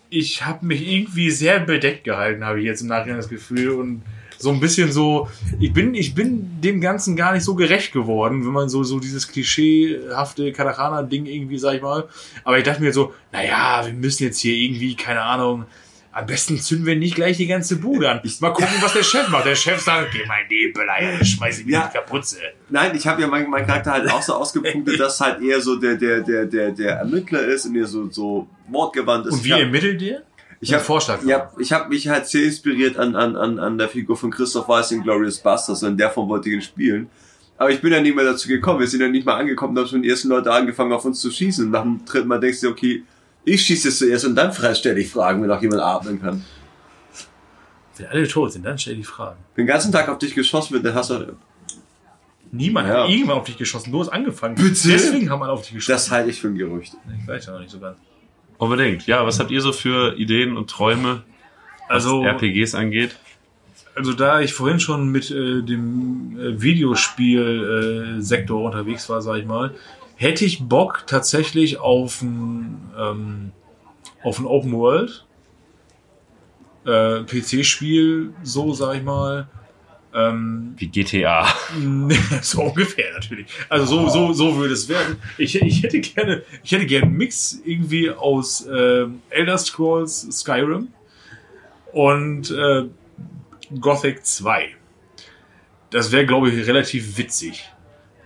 [0.09, 3.71] ich habe mich irgendwie sehr bedeckt gehalten, habe ich jetzt im Nachhinein das Gefühl.
[3.71, 4.01] Und
[4.37, 5.29] so ein bisschen so,
[5.59, 8.99] ich bin, ich bin dem Ganzen gar nicht so gerecht geworden, wenn man so, so
[8.99, 12.07] dieses klischeehafte Katachana-Ding irgendwie, sag ich mal.
[12.43, 15.65] Aber ich dachte mir so, naja, wir müssen jetzt hier irgendwie, keine Ahnung,
[16.17, 18.21] am besten zünden wir nicht gleich die ganze Bude an.
[18.39, 19.45] Mal gucken, was der Chef macht.
[19.45, 21.81] Der Chef sagt, geh mal in die Beleidigung, schmeiß ihn Ja.
[21.83, 22.37] in die Kapuze.
[22.69, 25.75] Nein, ich habe ja meinen mein Charakter halt auch so ausgepunktet, dass halt eher so
[25.75, 29.33] der, der, der, der, der Ermittler ist und eher so, so mordgewandt ist.
[29.33, 30.23] Und wie hab, ermittelt ihr?
[30.59, 31.23] ich hab, Vorschlag.
[31.23, 34.67] Ja, ich habe mich halt sehr inspiriert an, an, an, an der Figur von Christoph
[34.67, 37.09] Weiß in Glorious Bastards und in der Form wollte ich ihn spielen.
[37.59, 38.79] Aber ich bin ja nicht mehr dazu gekommen.
[38.79, 41.21] Wir sind ja nicht mal angekommen, da haben schon die ersten Leute angefangen auf uns
[41.21, 41.65] zu schießen.
[41.65, 43.03] Und nach dem dritten Mal denkst du, okay,
[43.47, 46.43] ich schieße jetzt zuerst und dann stelle ich Fragen, wenn auch jemand atmen kann.
[47.97, 49.37] Wenn alle tot sind, dann stell die Fragen.
[49.55, 51.35] Den ganzen Tag auf dich geschossen wird, dann hast du,
[52.51, 53.03] Niemand Ja.
[53.03, 53.91] hat irgendwann auf dich geschossen.
[53.91, 54.55] Du hast angefangen.
[54.55, 54.87] Bitte?
[54.87, 55.91] Deswegen haben alle auf dich geschossen.
[55.93, 56.93] das halte ich für ein Gerücht.
[57.21, 57.97] ich weiß ja noch nicht so ganz.
[58.57, 59.05] Unbedingt.
[59.05, 61.23] Ja, was habt ihr so für Ideen und Träume,
[61.89, 63.17] was Also, RPGs angeht?
[63.95, 69.73] also da ich vorhin schon mit äh, dem äh, Videospiel-Sektor unterwegs war, sag ich mal,
[70.17, 73.51] hätte ich Bock tatsächlich auf ein, ähm,
[74.23, 75.25] auf ein Open World
[76.85, 79.47] äh, PC-Spiel, so sag ich mal.
[80.13, 81.47] Ähm, Wie GTA.
[82.41, 83.47] so ungefähr natürlich.
[83.69, 85.17] Also so, so, so würde es werden.
[85.37, 90.87] Ich, ich hätte gerne, ich hätte gerne einen Mix irgendwie aus ähm, Elder Scrolls Skyrim
[91.91, 92.85] und äh,
[93.79, 94.75] Gothic 2.
[95.89, 97.69] Das wäre, glaube ich, relativ witzig.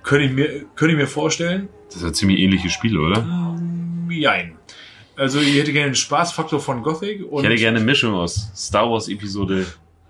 [0.03, 1.69] Könnte ich mir, könnte ich mir vorstellen?
[1.87, 3.57] Das ist ja ziemlich ähnliche Spiele, oder?
[4.09, 4.53] Jein.
[5.15, 8.51] Also ich hätte gerne den Spaßfaktor von Gothic und Ich hätte gerne eine Mischung aus
[8.55, 9.65] Star Wars Episode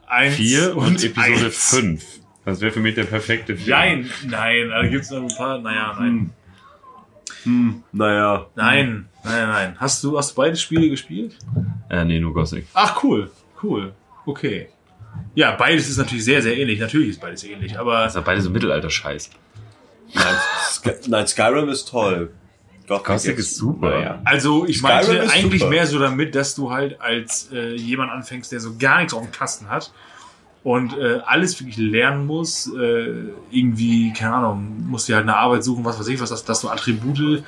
[0.07, 1.69] eins 4 und, Episode eins.
[1.69, 2.05] 5.
[2.45, 3.69] Das wäre für mich der perfekte Film.
[3.69, 6.31] Nein, nein, da gibt es noch ein paar, naja, nein.
[7.43, 8.47] Hm, naja.
[8.55, 9.75] Nein, nein, nein.
[9.79, 11.37] Hast du, hast du beide Spiele gespielt?
[11.89, 12.65] Äh, nee, nur Gothic.
[12.73, 13.31] Ach, cool,
[13.63, 13.93] cool.
[14.25, 14.69] Okay.
[15.35, 16.79] Ja, beides ist natürlich sehr, sehr ähnlich.
[16.79, 19.29] Natürlich ist beides ähnlich, aber Das ist ja beide so Mittelalter-Scheiß.
[20.13, 20.35] Nein,
[20.71, 22.31] Sky nein, Skyrim ist toll.
[22.87, 23.89] Gothic, Gothic ist super.
[23.89, 24.21] Naja.
[24.25, 25.69] also ich Skyrim meinte eigentlich super.
[25.69, 29.23] mehr so damit, dass du halt als äh, jemand anfängst, der so gar nichts auf
[29.23, 29.91] dem Kasten hat
[30.63, 35.63] und äh, alles wirklich lernen muss, äh, irgendwie, keine Ahnung, musst dir halt eine Arbeit
[35.63, 37.43] suchen, was weiß ich was, dass, dass du Attribute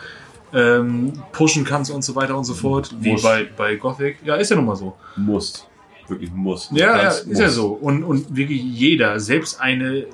[0.54, 3.24] ähm, pushen kannst und so weiter und so fort, wie Muss.
[3.24, 4.18] bei, bei Gothic.
[4.24, 4.96] Ja, ist ja nun mal so.
[5.16, 5.68] Musst.
[6.08, 6.72] Wirklich musst.
[6.72, 7.56] Ja, ja, ist ja musst.
[7.56, 7.68] so.
[7.68, 10.06] Und, und wirklich jeder, selbst eine,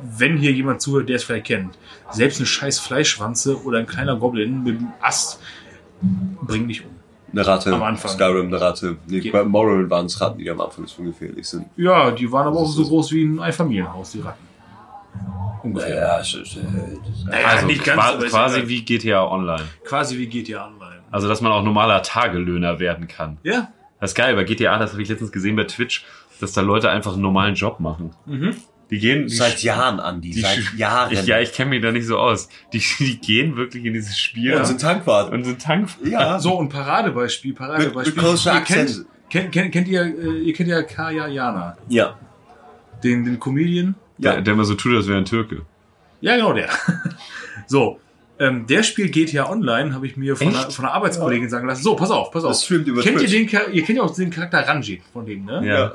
[0.00, 1.78] wenn hier jemand zuhört, der es vielleicht kennt,
[2.10, 5.40] selbst eine scheiß Fleischschwanze oder ein kleiner Goblin mit einem Ast
[6.42, 6.90] bringt nicht um.
[7.32, 7.74] Eine Ratte.
[7.74, 8.10] Am Anfang.
[8.10, 8.96] Skyrim, eine Ratte.
[9.06, 9.32] Nee, Geht.
[9.32, 11.66] bei Morrowind waren es Ratten, die am Anfang schon gefährlich sind.
[11.76, 14.46] Ja, die waren aber auch so groß wie ein Einfamilienhaus, die Ratten.
[15.62, 15.96] Ungefähr.
[15.96, 16.58] Ja, sch- sch-
[17.26, 19.64] Naja, Also nicht ganz, ist quasi ja- wie GTA Online.
[19.84, 21.00] quasi wie GTA Online.
[21.10, 23.38] Also, dass man auch normaler Tagelöhner werden kann.
[23.42, 23.68] Ja,
[24.00, 24.34] Das ist geil.
[24.36, 26.04] Bei GTA, das habe ich letztens gesehen bei Twitch,
[26.40, 28.12] dass da Leute einfach einen normalen Job machen.
[28.90, 30.30] Die gehen, die Seit Jahren, Andi.
[30.30, 31.12] die seit sch- Jahren.
[31.12, 32.48] Ich, ja, ich kenne mich da nicht so aus.
[32.72, 35.30] Die, die gehen wirklich in dieses Spiel und sind Tankwart.
[35.30, 35.90] und sind Tank.
[36.04, 36.38] Ja.
[36.40, 38.22] so ein Paradebeispiel, Paradebeispiel.
[38.22, 42.18] Mit- mit ihr, kennt, kennt, kennt, kennt ihr, äh, ihr kennt ja Kaya Jana, Ja.
[43.04, 43.94] den, den Comedian.
[44.16, 45.62] Der, der immer so tut, als wäre ein Türke.
[46.22, 46.68] Ja, genau der.
[47.66, 48.00] so,
[48.40, 51.82] ähm, der spielt GTA Online, habe ich mir von einer, von einer Arbeitskollegin sagen lassen.
[51.82, 52.50] So, pass auf, pass auf.
[52.52, 53.32] Das streamt über kennt ihr, Twitch.
[53.32, 55.62] den, Char- ihr kennt ja auch den Charakter Ranjit von dem, ne?
[55.66, 55.92] Ja.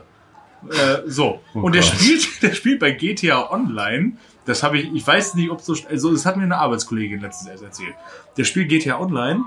[0.69, 1.41] Äh, so.
[1.53, 1.91] Oh und der Gott.
[1.93, 4.13] spielt, der spielt bei GTA Online.
[4.45, 7.49] Das habe ich, ich weiß nicht, ob so, also das hat mir eine Arbeitskollegin letztens
[7.49, 7.93] erst erzählt.
[8.37, 9.43] Der spielt GTA Online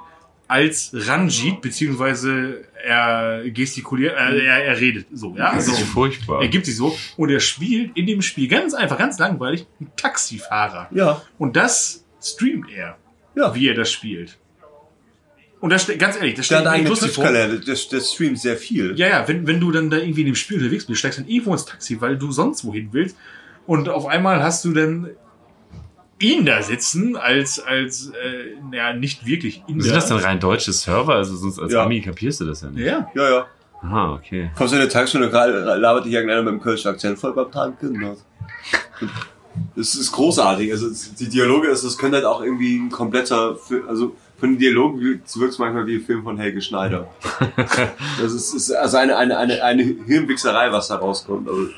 [0.48, 5.46] als Ranjit, beziehungsweise er gestikuliert, äh, er, er redet so, ja.
[5.54, 6.40] Das Also, ist furchtbar.
[6.40, 9.90] er gibt sich so und er spielt in dem Spiel ganz einfach, ganz langweilig, einen
[9.96, 10.88] Taxifahrer.
[10.92, 11.20] Ja.
[11.36, 12.96] Und das streamt er,
[13.34, 13.54] Ja.
[13.54, 14.38] wie er das spielt.
[15.60, 17.24] Und das ganz ehrlich, das Der steht lustig vor.
[17.24, 17.64] Twitch-Kalender.
[17.64, 18.92] Der, der streamt sehr viel.
[18.98, 21.26] Ja, ja, wenn, wenn du dann da irgendwie in dem Spiel unterwegs bist, steigst dann
[21.28, 23.16] irgendwo ins Taxi, weil du sonst wohin willst.
[23.66, 25.10] Und auf einmal hast du dann
[26.20, 30.72] ihn da sitzen, als, als, äh, naja, nicht wirklich ihn Sind das dann rein deutsche
[30.72, 31.14] Server?
[31.14, 31.82] Also sonst als Ja.
[31.84, 32.86] Ami kapierst du das ja nicht.
[32.86, 33.10] Ja.
[33.14, 33.46] Ja, ja.
[33.82, 34.50] Aha, okay.
[34.56, 37.50] Kommst du in der Tankstelle, gerade labert dich irgendeiner mit dem Kölschen Akzent voll beim
[37.50, 37.92] Tanken.
[37.98, 38.16] ne?
[39.74, 40.70] Das ist großartig.
[40.70, 40.88] Also
[41.18, 45.28] die Dialoge, ist, das könnte halt auch irgendwie ein kompletter, also von den Dialogen wirkt
[45.28, 47.08] es manchmal wie ein Film von Helge Schneider.
[48.20, 51.48] Das ist, ist also eine, eine, eine, eine Hirnwichserei, was da rauskommt.
[51.48, 51.68] Also,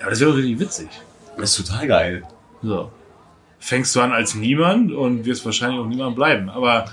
[0.00, 0.88] Aber das wäre doch richtig witzig.
[1.36, 2.22] das ist total geil.
[2.62, 2.90] So.
[3.58, 6.50] Fängst du an als niemand und wirst wahrscheinlich auch niemand bleiben.
[6.50, 6.86] Aber,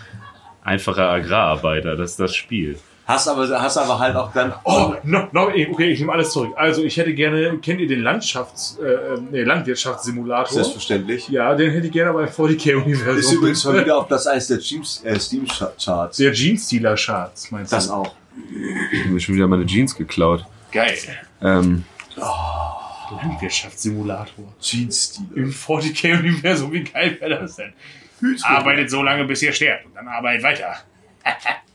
[0.64, 2.78] Einfacher Agrararbeiter, das ist das Spiel.
[3.10, 6.54] Hast aber, hast aber halt auch dann, oh, no, no, okay, ich nehme alles zurück.
[6.56, 10.54] Also, ich hätte gerne, kennt ihr den Landschafts, äh, nee, Landwirtschaftssimulator?
[10.54, 11.28] selbstverständlich.
[11.28, 13.18] Ja, den hätte ich gerne bei 40k-Universum.
[13.18, 16.18] Ist übrigens schon wieder auf Platz 1 der Teams, äh, Steam-Charts.
[16.18, 17.78] Der Jeans-Stealer-Charts, meinst du?
[17.78, 18.14] Das auch.
[18.94, 20.46] Ich habe mir schon wieder meine Jeans geklaut.
[20.72, 20.96] Geil.
[21.42, 21.86] Ähm,
[23.24, 24.54] Landwirtschaftssimulator.
[24.62, 25.26] Jeans-Stil.
[25.34, 27.74] Im 40k-Universum, wie geil wäre das denn?
[28.44, 30.76] Arbeitet so lange, bis ihr sterbt und dann arbeitet weiter.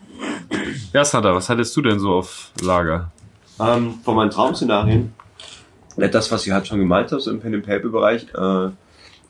[0.93, 3.11] ja, Santa, was hattest du denn so auf Lager?
[3.61, 5.13] Ähm, von meinen Traumszenarien,
[5.97, 8.69] das, was ich halt schon gemeint habe, so im Pen-and-Paper-Bereich, äh,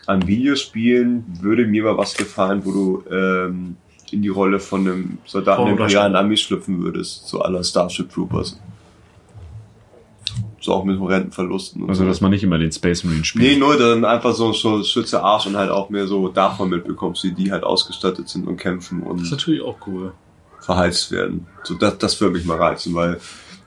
[0.07, 3.77] an Videospielen würde mir mal was gefallen, wo du ähm,
[4.11, 6.15] in die Rolle von einem Soldaten Von der imperialen.
[6.17, 8.59] Armee schlüpfen würdest, so aller Starship Troopers.
[10.61, 11.83] So auch mit horrenden Verlusten.
[11.83, 12.09] Und Also, so.
[12.09, 13.59] dass man nicht immer den Space Marine Nee, spielt.
[13.59, 17.33] nur dann einfach so, so Schütze Arsch und halt auch mehr so davon mitbekommst, wie
[17.33, 20.13] die halt ausgestattet sind und kämpfen und Das ist natürlich auch cool.
[20.65, 21.47] Verheizt werden.
[21.63, 23.19] So, das, das würde mich mal reizen, weil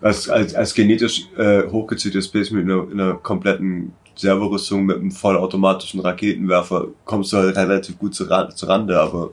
[0.01, 5.11] als, als, als genetisch äh, hochgezähltes Space in einer, in einer kompletten Servorüstung mit einem
[5.11, 9.31] vollautomatischen Raketenwerfer kommst du halt relativ gut zu, zu Rande, aber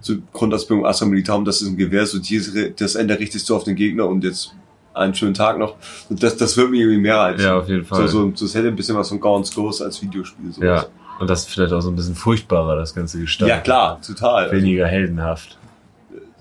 [0.00, 3.64] zur Grundausbildung Astra Militarum, das ist ein Gewehr, so dieses, das Ende richtest du auf
[3.64, 4.54] den Gegner und jetzt
[4.94, 5.74] einen schönen Tag noch.
[6.08, 7.44] Und das, das wird mir irgendwie mehr reizen.
[7.44, 8.08] Ja, auf jeden Fall.
[8.08, 10.52] So, so, so es hätte ein bisschen was von Gaunt's Ghost als Videospiel.
[10.52, 10.64] Sowas.
[10.64, 10.86] Ja,
[11.18, 13.48] und das ist vielleicht auch so ein bisschen furchtbarer, das ganze Gestalt.
[13.48, 14.52] ja, klar, total.
[14.52, 15.58] Weniger heldenhaft.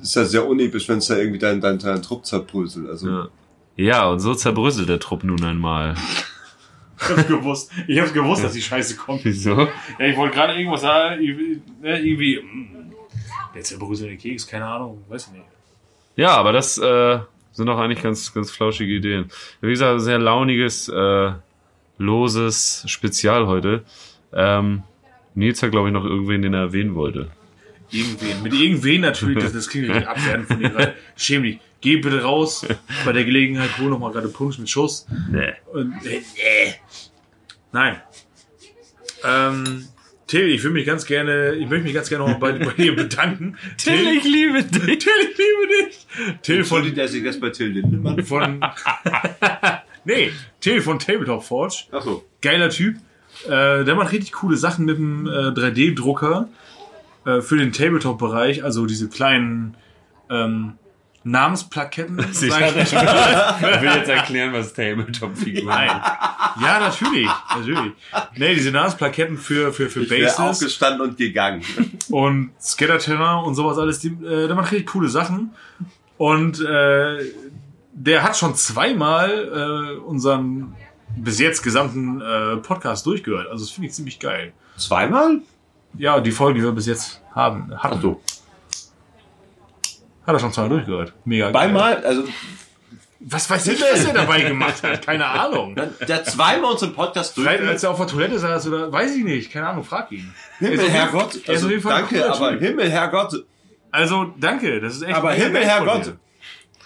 [0.01, 2.89] Ist ja sehr unepisch, wenn es da irgendwie dein, dein, dein Trupp zerbröselt.
[2.89, 3.27] Also, Ja.
[3.75, 5.95] ja, und so zerbröselt der Trupp nun einmal.
[6.97, 7.71] Ich hab's gewusst.
[7.87, 9.25] Ich hab's gewusst, dass die Scheiße kommt.
[9.25, 9.67] Wieso?
[9.99, 11.21] Ja, ich wollte gerade irgendwas sagen.
[11.21, 12.93] Irgendwie, ne, irgendwie mm,
[13.53, 15.45] der zerbröselte Keks, keine Ahnung, weiß ich nicht.
[16.15, 17.19] Ja, aber das äh,
[17.51, 19.29] sind doch eigentlich ganz, ganz flauschige Ideen.
[19.59, 21.31] Wie gesagt, sehr launiges, äh,
[21.97, 23.83] loses Spezial heute.
[24.33, 24.83] Ähm,
[25.33, 27.29] Nils hat, glaube ich, noch irgendwen, den er erwähnen wollte.
[27.95, 28.43] Irgendwen.
[28.43, 30.93] Mit irgendwen natürlich, das, das klingt richtig abwertend von dir gerade.
[31.15, 31.59] Schäm dich.
[31.81, 32.65] Geh bitte raus.
[33.05, 35.05] Bei der Gelegenheit hol noch mal gerade Punsch mit Schuss.
[35.31, 35.53] Nee.
[35.71, 36.73] Und, äh, äh.
[37.71, 38.01] Nein.
[39.23, 39.87] Ähm,
[40.27, 42.73] Till, ich will mich ganz gerne, ich möchte mich ganz gerne noch mal bei, bei
[42.73, 43.57] dir bedanken.
[43.85, 44.99] liebe dich.
[44.99, 46.41] Till, ich liebe dich.
[46.41, 48.23] Till von von, der sich das bei Till Lindemann.
[48.23, 48.59] von,
[50.05, 50.31] Nee,
[50.61, 51.85] Till von Tabletop Forge.
[51.91, 52.25] Achso.
[52.41, 52.97] Geiler Typ.
[53.45, 56.47] Äh, der macht richtig coole Sachen mit dem äh, 3D-Drucker
[57.25, 58.63] äh, für den Tabletop-Bereich.
[58.63, 59.75] Also diese kleinen
[60.29, 60.73] ähm,
[61.23, 62.19] Namensplaketten.
[62.31, 63.81] Ich sag ich mal.
[63.81, 65.89] will jetzt erklären, was Tabletop-Figuren Nein.
[66.61, 67.29] Ja, natürlich.
[67.49, 67.93] natürlich.
[68.37, 71.63] Nee, diese Namensplaketten für, für, für Ich Bases aufgestanden und gegangen.
[72.09, 73.99] und Scatterterrain und sowas alles.
[73.99, 75.51] Die, äh, der macht richtig coole Sachen.
[76.17, 77.17] Und äh,
[77.93, 80.75] der hat schon zweimal äh, unseren
[81.17, 83.47] bis jetzt gesamten äh, Podcast durchgehört.
[83.49, 84.53] Also das finde ich ziemlich geil.
[84.77, 85.41] Zweimal?
[85.97, 87.95] Ja, die Folgen, die wir bis jetzt haben, hatten.
[87.97, 88.21] Achso.
[90.25, 91.13] Hat er schon zweimal durchgehört.
[91.25, 91.53] Mega geil.
[91.53, 92.03] Zweimal?
[92.05, 92.23] Also,
[93.19, 95.05] Was weiß ich, was er dabei gemacht hat?
[95.05, 95.75] Keine Ahnung.
[96.07, 97.73] der zweimal unseren Podcast Vielleicht durchgehört.
[97.73, 99.51] als er auf der Toilette saß oder weiß ich nicht.
[99.51, 100.33] Keine Ahnung, frag ihn.
[100.59, 101.39] Himmel, auf Herrgott.
[101.47, 102.51] er Also, ein danke, cooler aber.
[102.59, 103.45] Himmel, Herrgott.
[103.91, 104.81] Also, danke.
[104.81, 106.15] Das ist echt Aber Himmel, Herrgott.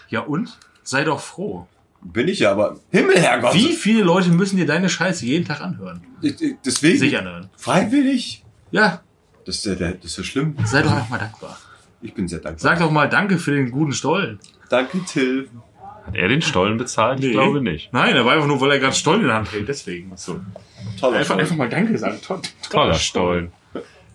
[0.10, 0.57] Ja und?
[0.84, 1.68] Sei doch froh.
[2.01, 3.53] Bin ich ja, aber Himmel, Herrgott.
[3.53, 6.01] Wie viele Leute müssen dir deine Scheiße jeden Tag anhören?
[6.22, 6.97] Ich- ich- Deswegen.
[6.99, 7.49] Sich anhören.
[7.57, 8.43] Freiwillig?
[8.72, 9.01] Ja,
[9.45, 10.55] Das ist ja, das ist ja schlimm.
[10.65, 11.57] sei doch einfach mal dankbar.
[12.01, 12.59] Ich bin sehr dankbar.
[12.59, 14.39] Sag doch mal Danke für den guten Stollen.
[14.70, 15.49] Danke, Till.
[16.05, 17.24] Hat er den Stollen bezahlt?
[17.24, 17.91] Ich glaube nicht.
[17.93, 19.67] Nein, er war einfach nur, weil er gerade Stollen in der Hand hält.
[19.67, 20.11] Deswegen.
[20.15, 20.39] So.
[20.99, 21.39] Toller Einfach, Stollen.
[21.41, 22.20] einfach mal Danke sagen.
[22.26, 23.51] Toll, Toller Stollen.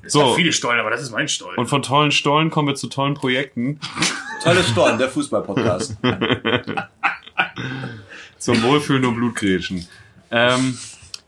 [0.07, 0.21] So.
[0.21, 1.57] So, viele Stollen, aber das ist mein Stollen.
[1.59, 3.81] und von tollen Stollen kommen wir zu tollen Projekten.
[4.43, 5.97] Tolle Stollen, der Fußball-Podcast.
[8.39, 9.87] Zum Wohlfühlen und Blutgrätschen.
[10.31, 10.77] Ähm,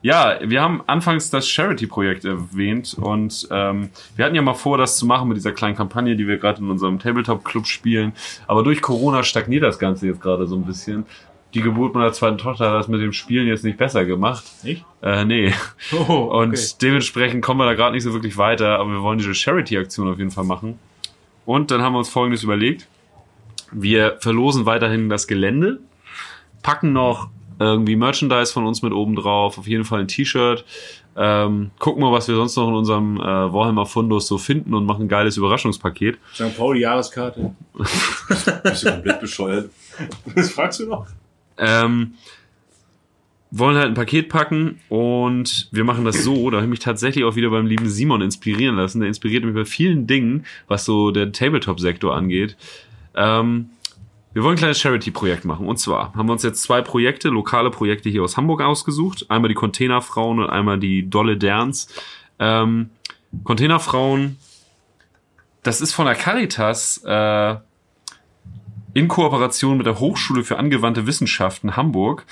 [0.03, 4.97] ja, wir haben anfangs das Charity-Projekt erwähnt und ähm, wir hatten ja mal vor, das
[4.97, 8.13] zu machen mit dieser kleinen Kampagne, die wir gerade in unserem Tabletop-Club spielen.
[8.47, 11.07] Aber durch Corona stagniert das Ganze jetzt gerade so ein bisschen.
[11.55, 14.45] Die Geburt meiner zweiten Tochter hat das mit dem Spielen jetzt nicht besser gemacht.
[14.63, 14.85] Nicht?
[15.03, 15.53] Äh, nee.
[15.93, 16.37] Oh, okay.
[16.37, 20.09] Und dementsprechend kommen wir da gerade nicht so wirklich weiter, aber wir wollen diese Charity-Aktion
[20.09, 20.79] auf jeden Fall machen.
[21.47, 22.87] Und dann haben wir uns Folgendes überlegt.
[23.73, 25.81] Wir verlosen weiterhin das Gelände,
[26.63, 30.65] packen noch irgendwie Merchandise von uns mit oben drauf, auf jeden Fall ein T-Shirt.
[31.19, 34.85] Ähm, gucken mal, was wir sonst noch in unserem äh, Warhammer Fundus so finden und
[34.85, 36.19] machen ein geiles Überraschungspaket.
[36.35, 36.57] St.
[36.57, 37.55] Pauli Jahreskarte.
[38.63, 39.71] Bist du komplett bescheuert?
[40.35, 41.07] Das fragst du noch?
[41.57, 42.15] Ähm,
[43.51, 47.25] wollen halt ein Paket packen und wir machen das so, da habe ich mich tatsächlich
[47.25, 49.01] auch wieder beim lieben Simon inspirieren lassen.
[49.01, 52.57] Der inspiriert mich bei vielen Dingen, was so der Tabletop-Sektor angeht.
[53.15, 53.71] Ähm,
[54.37, 55.67] wir wollen ein kleines Charity-Projekt machen.
[55.67, 59.25] Und zwar haben wir uns jetzt zwei Projekte, lokale Projekte hier aus Hamburg ausgesucht.
[59.31, 61.89] Einmal die Containerfrauen und einmal die Dolle Derns.
[62.39, 62.91] Ähm,
[63.45, 64.37] Containerfrauen,
[65.63, 67.57] das ist von der Caritas äh,
[68.93, 72.27] in Kooperation mit der Hochschule für angewandte Wissenschaften Hamburg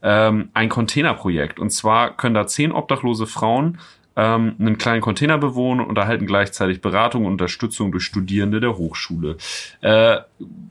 [0.00, 1.58] ähm, ein Containerprojekt.
[1.58, 3.80] Und zwar können da zehn obdachlose Frauen
[4.18, 9.36] ähm, einen kleinen Container bewohnen und erhalten gleichzeitig Beratung und Unterstützung durch Studierende der Hochschule.
[9.80, 10.18] Äh,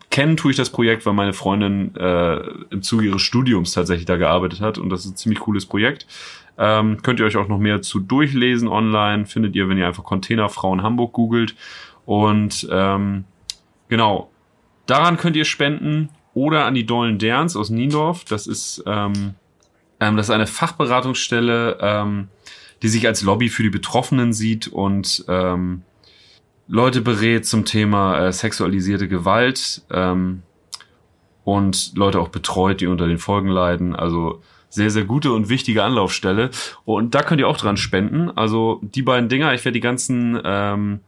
[0.10, 2.40] kennen tue ich das Projekt, weil meine Freundin äh,
[2.72, 6.06] im Zuge ihres Studiums tatsächlich da gearbeitet hat und das ist ein ziemlich cooles Projekt.
[6.58, 10.04] Ähm, könnt ihr euch auch noch mehr zu durchlesen online, findet ihr, wenn ihr einfach
[10.04, 11.56] Containerfrauen Hamburg googelt.
[12.06, 13.24] Und ähm,
[13.88, 14.30] genau,
[14.88, 18.26] daran könnt ihr spenden oder an die Dollen Derns aus Niendorf.
[18.26, 19.36] Das ist, ähm,
[20.02, 22.28] ähm, das ist eine Fachberatungsstelle, ähm,
[22.82, 25.82] die sich als Lobby für die Betroffenen sieht und ähm,
[26.68, 30.44] Leute berät zum Thema äh, sexualisierte Gewalt ähm,
[31.44, 33.96] und Leute auch betreut, die unter den Folgen leiden.
[33.96, 36.50] Also sehr, sehr gute und wichtige Anlaufstelle.
[36.84, 38.30] Und da könnt ihr auch dran spenden.
[38.32, 41.00] Also die beiden Dinger, ich werde die ganzen ähm,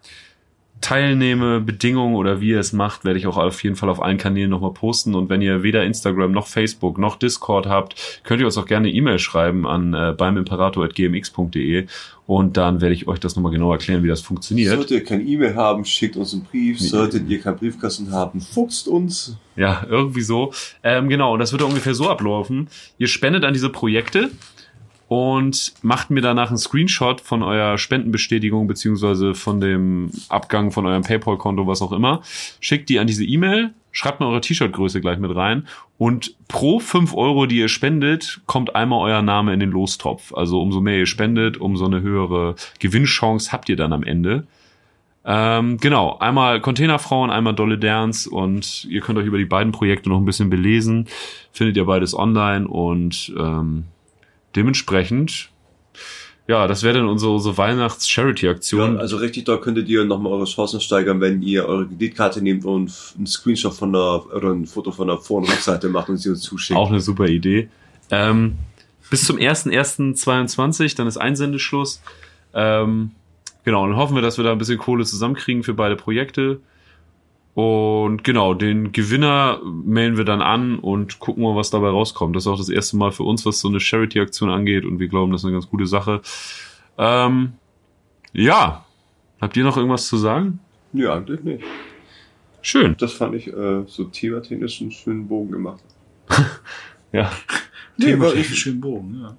[0.81, 4.49] Teilnehmebedingungen oder wie ihr es macht, werde ich auch auf jeden Fall auf allen Kanälen
[4.49, 5.15] nochmal posten.
[5.15, 8.89] Und wenn ihr weder Instagram noch Facebook noch Discord habt, könnt ihr uns auch gerne
[8.89, 11.87] E-Mail schreiben an äh, beimimperator.gmx.de
[12.29, 14.69] und dann werde ich euch das nochmal genau erklären, wie das funktioniert.
[14.69, 16.79] Solltet ihr kein E-Mail haben, schickt uns einen Brief.
[16.79, 19.35] Solltet ihr keinen Briefkasten haben, fuchst uns.
[19.55, 20.53] Ja, irgendwie so.
[20.83, 22.67] Ähm, genau, und das wird ungefähr so ablaufen.
[22.99, 24.29] Ihr spendet an diese Projekte
[25.09, 31.01] und macht mir danach einen Screenshot von eurer Spendenbestätigung beziehungsweise von dem Abgang von eurem
[31.01, 32.21] PayPal-Konto, was auch immer.
[32.59, 37.15] Schickt die an diese E-Mail, schreibt mal eure T-Shirt-Größe gleich mit rein und pro 5
[37.15, 40.31] Euro, die ihr spendet, kommt einmal euer Name in den Lostopf.
[40.31, 44.45] Also umso mehr ihr spendet, umso eine höhere Gewinnchance habt ihr dann am Ende.
[45.25, 50.09] Ähm, genau, einmal Containerfrauen, einmal Dolle Derns und ihr könnt euch über die beiden Projekte
[50.09, 51.07] noch ein bisschen belesen.
[51.51, 53.85] Findet ihr beides online und ähm,
[54.55, 55.49] dementsprechend,
[56.47, 58.97] ja, das wäre dann unsere, unsere Ja, Weihnachts-Charity-Aktion.
[58.97, 62.91] also richtig doll könntet ihr nochmal eure Chancen steigern, wenn ihr eure Kreditkarte nehmt und
[63.15, 66.29] einen Screenshot von der, oder ein Foto von der Vor- und Rückseite macht und sie
[66.29, 66.77] uns zuschickt.
[66.77, 67.69] Auch eine super Idee.
[68.09, 68.55] Ähm,
[69.11, 72.01] bis zum 1.1.22, dann ist Einsendeschluss.
[72.53, 73.11] Ähm,
[73.63, 76.59] genau, dann hoffen wir, dass wir da ein bisschen Kohle zusammenkriegen für beide Projekte.
[77.61, 82.33] Und genau, den Gewinner melden wir dann an und gucken mal, was dabei rauskommt.
[82.35, 85.09] Das ist auch das erste Mal für uns, was so eine Charity-Aktion angeht und wir
[85.09, 86.21] glauben, das ist eine ganz gute Sache.
[86.97, 87.53] Ähm,
[88.31, 88.85] ja,
[89.41, 90.59] habt ihr noch irgendwas zu sagen?
[90.93, 91.63] Ja, eigentlich nicht.
[92.61, 92.95] Schön.
[92.97, 95.83] Das fand ich äh, so thematechnisch einen schönen Bogen gemacht.
[97.11, 97.31] Ja.
[97.97, 99.35] Nee, Thema- war echt ein schöner Bogen, ja.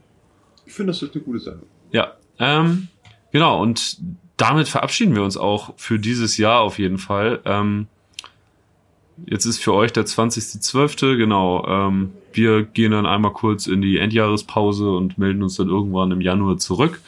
[0.66, 1.60] Ich finde, das ist eine gute Sache.
[1.92, 2.88] Ja, ähm,
[3.30, 3.62] genau.
[3.62, 3.98] Und
[4.36, 7.40] damit verabschieden wir uns auch für dieses Jahr auf jeden Fall.
[7.44, 7.86] Ähm,
[9.26, 11.16] jetzt ist für euch der 20.12.
[11.16, 11.66] Genau.
[11.66, 16.20] Ähm, wir gehen dann einmal kurz in die Endjahrespause und melden uns dann irgendwann im
[16.20, 17.00] Januar zurück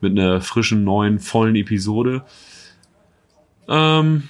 [0.00, 2.24] mit einer frischen, neuen, vollen Episode.
[3.68, 4.24] Ähm,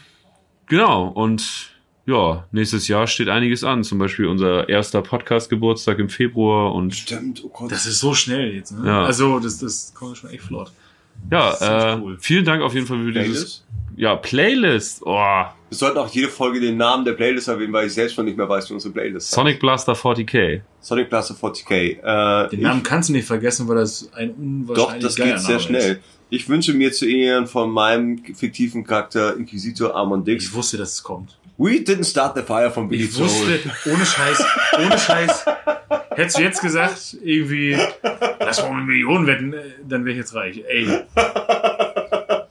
[0.66, 1.08] genau.
[1.08, 1.70] Und
[2.06, 3.84] ja, nächstes Jahr steht einiges an.
[3.84, 7.70] Zum Beispiel unser erster Podcast-Geburtstag im Februar und Stimmt, oh Gott.
[7.70, 8.86] Das ist so schnell jetzt, ne?
[8.86, 9.04] Ja.
[9.04, 10.72] Also, das, das kommt schon echt flott.
[11.30, 12.16] ja, äh, cool.
[12.20, 13.64] vielen Dank auf jeden Fall für dieses Playlist.
[13.96, 15.02] Ja, Playlist.
[15.04, 18.24] Oh, Wir sollten auch jede Folge den Namen der Playlist erwähnen, weil ich selbst schon
[18.24, 19.34] nicht mehr weiß, wie unsere Playlist heißt.
[19.34, 20.62] Sonic Blaster 40k.
[20.80, 21.72] Sonic Blaster 40k.
[21.74, 24.38] Äh, Den ich- Namen kannst du nicht vergessen, weil das ein Doch,
[24.76, 25.92] unwahrscheinlich das geiler geht sehr Name schnell.
[25.92, 26.00] Ist.
[26.30, 30.44] Ich wünsche mir zu Ehren von meinem fiktiven Charakter Inquisitor Armand Dix.
[30.44, 31.36] Ich wusste, dass es kommt.
[31.58, 34.44] We didn't start the fire von Billy Ich wusste, ohne Scheiß,
[34.78, 35.44] ohne Scheiß.
[36.10, 37.76] Hättest du jetzt gesagt, irgendwie,
[38.40, 40.62] lass mal eine Million wetten, äh, dann wäre ich jetzt reich.
[40.68, 40.86] Ey.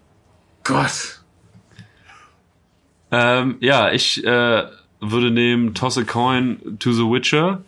[0.63, 1.16] Gott.
[3.11, 4.63] Ähm, ja, ich äh,
[4.99, 7.61] würde nehmen Toss a Coin to the Witcher.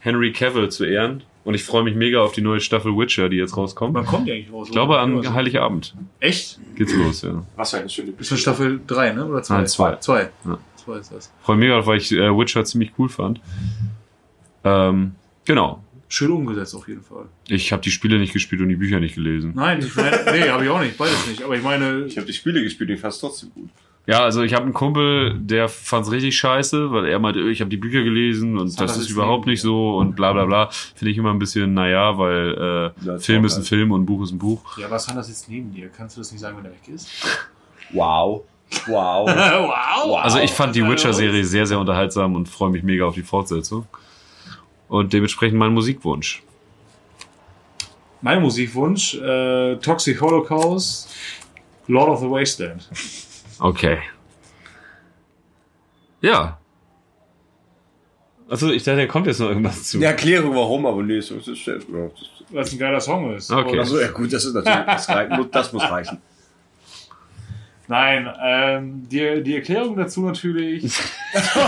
[0.00, 1.22] Henry Cavill zu Ehren.
[1.44, 3.94] Und ich freue mich mega auf die neue Staffel Witcher, die jetzt rauskommt.
[3.94, 4.68] Wann kommt die eigentlich raus?
[4.68, 6.60] Ich glaube, an Heiligabend Echt?
[6.76, 7.44] geht's los, ja.
[7.56, 9.26] Was für eine schöne Ist eine Staffel 3, ne?
[9.26, 9.54] Oder 2?
[9.54, 9.96] Nein, zwei.
[9.96, 10.30] Zwei.
[10.44, 10.58] Ja.
[10.76, 11.32] Zwei ist das.
[11.42, 13.40] Freue mich mega, weil ich äh, Witcher ziemlich cool fand.
[14.64, 15.12] Ähm,
[15.44, 15.82] genau.
[16.08, 17.24] Schön umgesetzt auf jeden Fall.
[17.48, 19.52] Ich habe die Spiele nicht gespielt und die Bücher nicht gelesen.
[19.56, 21.42] Nein, ich meine, nee, habe ich auch nicht, beides nicht.
[21.42, 23.70] Aber ich meine, Ich habe die Spiele gespielt, ich fand es trotzdem gut.
[24.04, 27.70] Ja, also ich habe einen Kumpel, der fand's richtig scheiße, weil er meinte, ich habe
[27.70, 30.70] die Bücher gelesen und das er ist überhaupt nicht so und bla bla bla.
[30.96, 33.68] Finde ich immer ein bisschen, naja, weil äh, Film ist ein halt.
[33.68, 34.76] Film und Buch ist ein Buch.
[34.76, 35.88] ja, was hat das jetzt neben dir?
[35.88, 37.08] Kannst du das nicht sagen, wenn er weg ist?
[37.92, 38.42] Wow.
[38.86, 39.28] Wow.
[40.06, 40.18] wow.
[40.20, 43.86] Also ich fand die Witcher-Serie sehr, sehr unterhaltsam und freue mich mega auf die Fortsetzung.
[44.88, 46.42] Und dementsprechend mein Musikwunsch.
[48.20, 51.08] Mein Musikwunsch, äh, Toxic Holocaust,
[51.86, 52.88] Lord of the Wasteland.
[53.62, 53.98] Okay.
[56.20, 56.58] Ja.
[58.48, 59.98] Also ich dachte, da kommt jetzt noch irgendwas zu.
[59.98, 61.64] Eine Erklärung warum, aber nee, so ist es.
[61.64, 61.86] ja, das-
[62.50, 63.50] Was ein geiler Song ist.
[63.52, 63.78] Okay.
[63.78, 65.06] Achso, ja gut, das ist natürlich, das,
[65.52, 66.18] das muss reichen.
[67.86, 70.84] Nein, ähm, die, die Erklärung dazu natürlich.
[71.34, 71.58] oh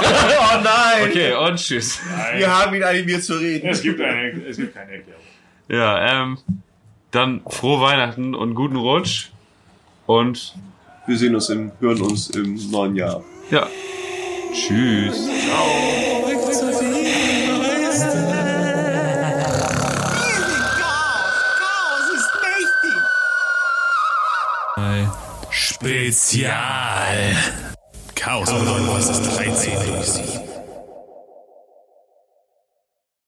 [0.62, 1.08] nein!
[1.08, 2.00] Okay, und tschüss.
[2.10, 3.68] Nein, Wir haben ihn animiert zu reden.
[3.68, 5.22] es, gibt eine, es gibt keine Erklärung.
[5.68, 6.38] Ja, ähm,
[7.12, 9.30] dann frohe Weihnachten und guten Rutsch.
[10.06, 10.54] Und
[11.06, 13.22] Wir sehen uns im, hören uns im neuen Jahr.
[13.50, 13.68] ja,
[14.52, 15.28] tschüss.
[25.50, 27.36] Spezial.
[28.14, 30.43] Chaos und was ist 13 durch.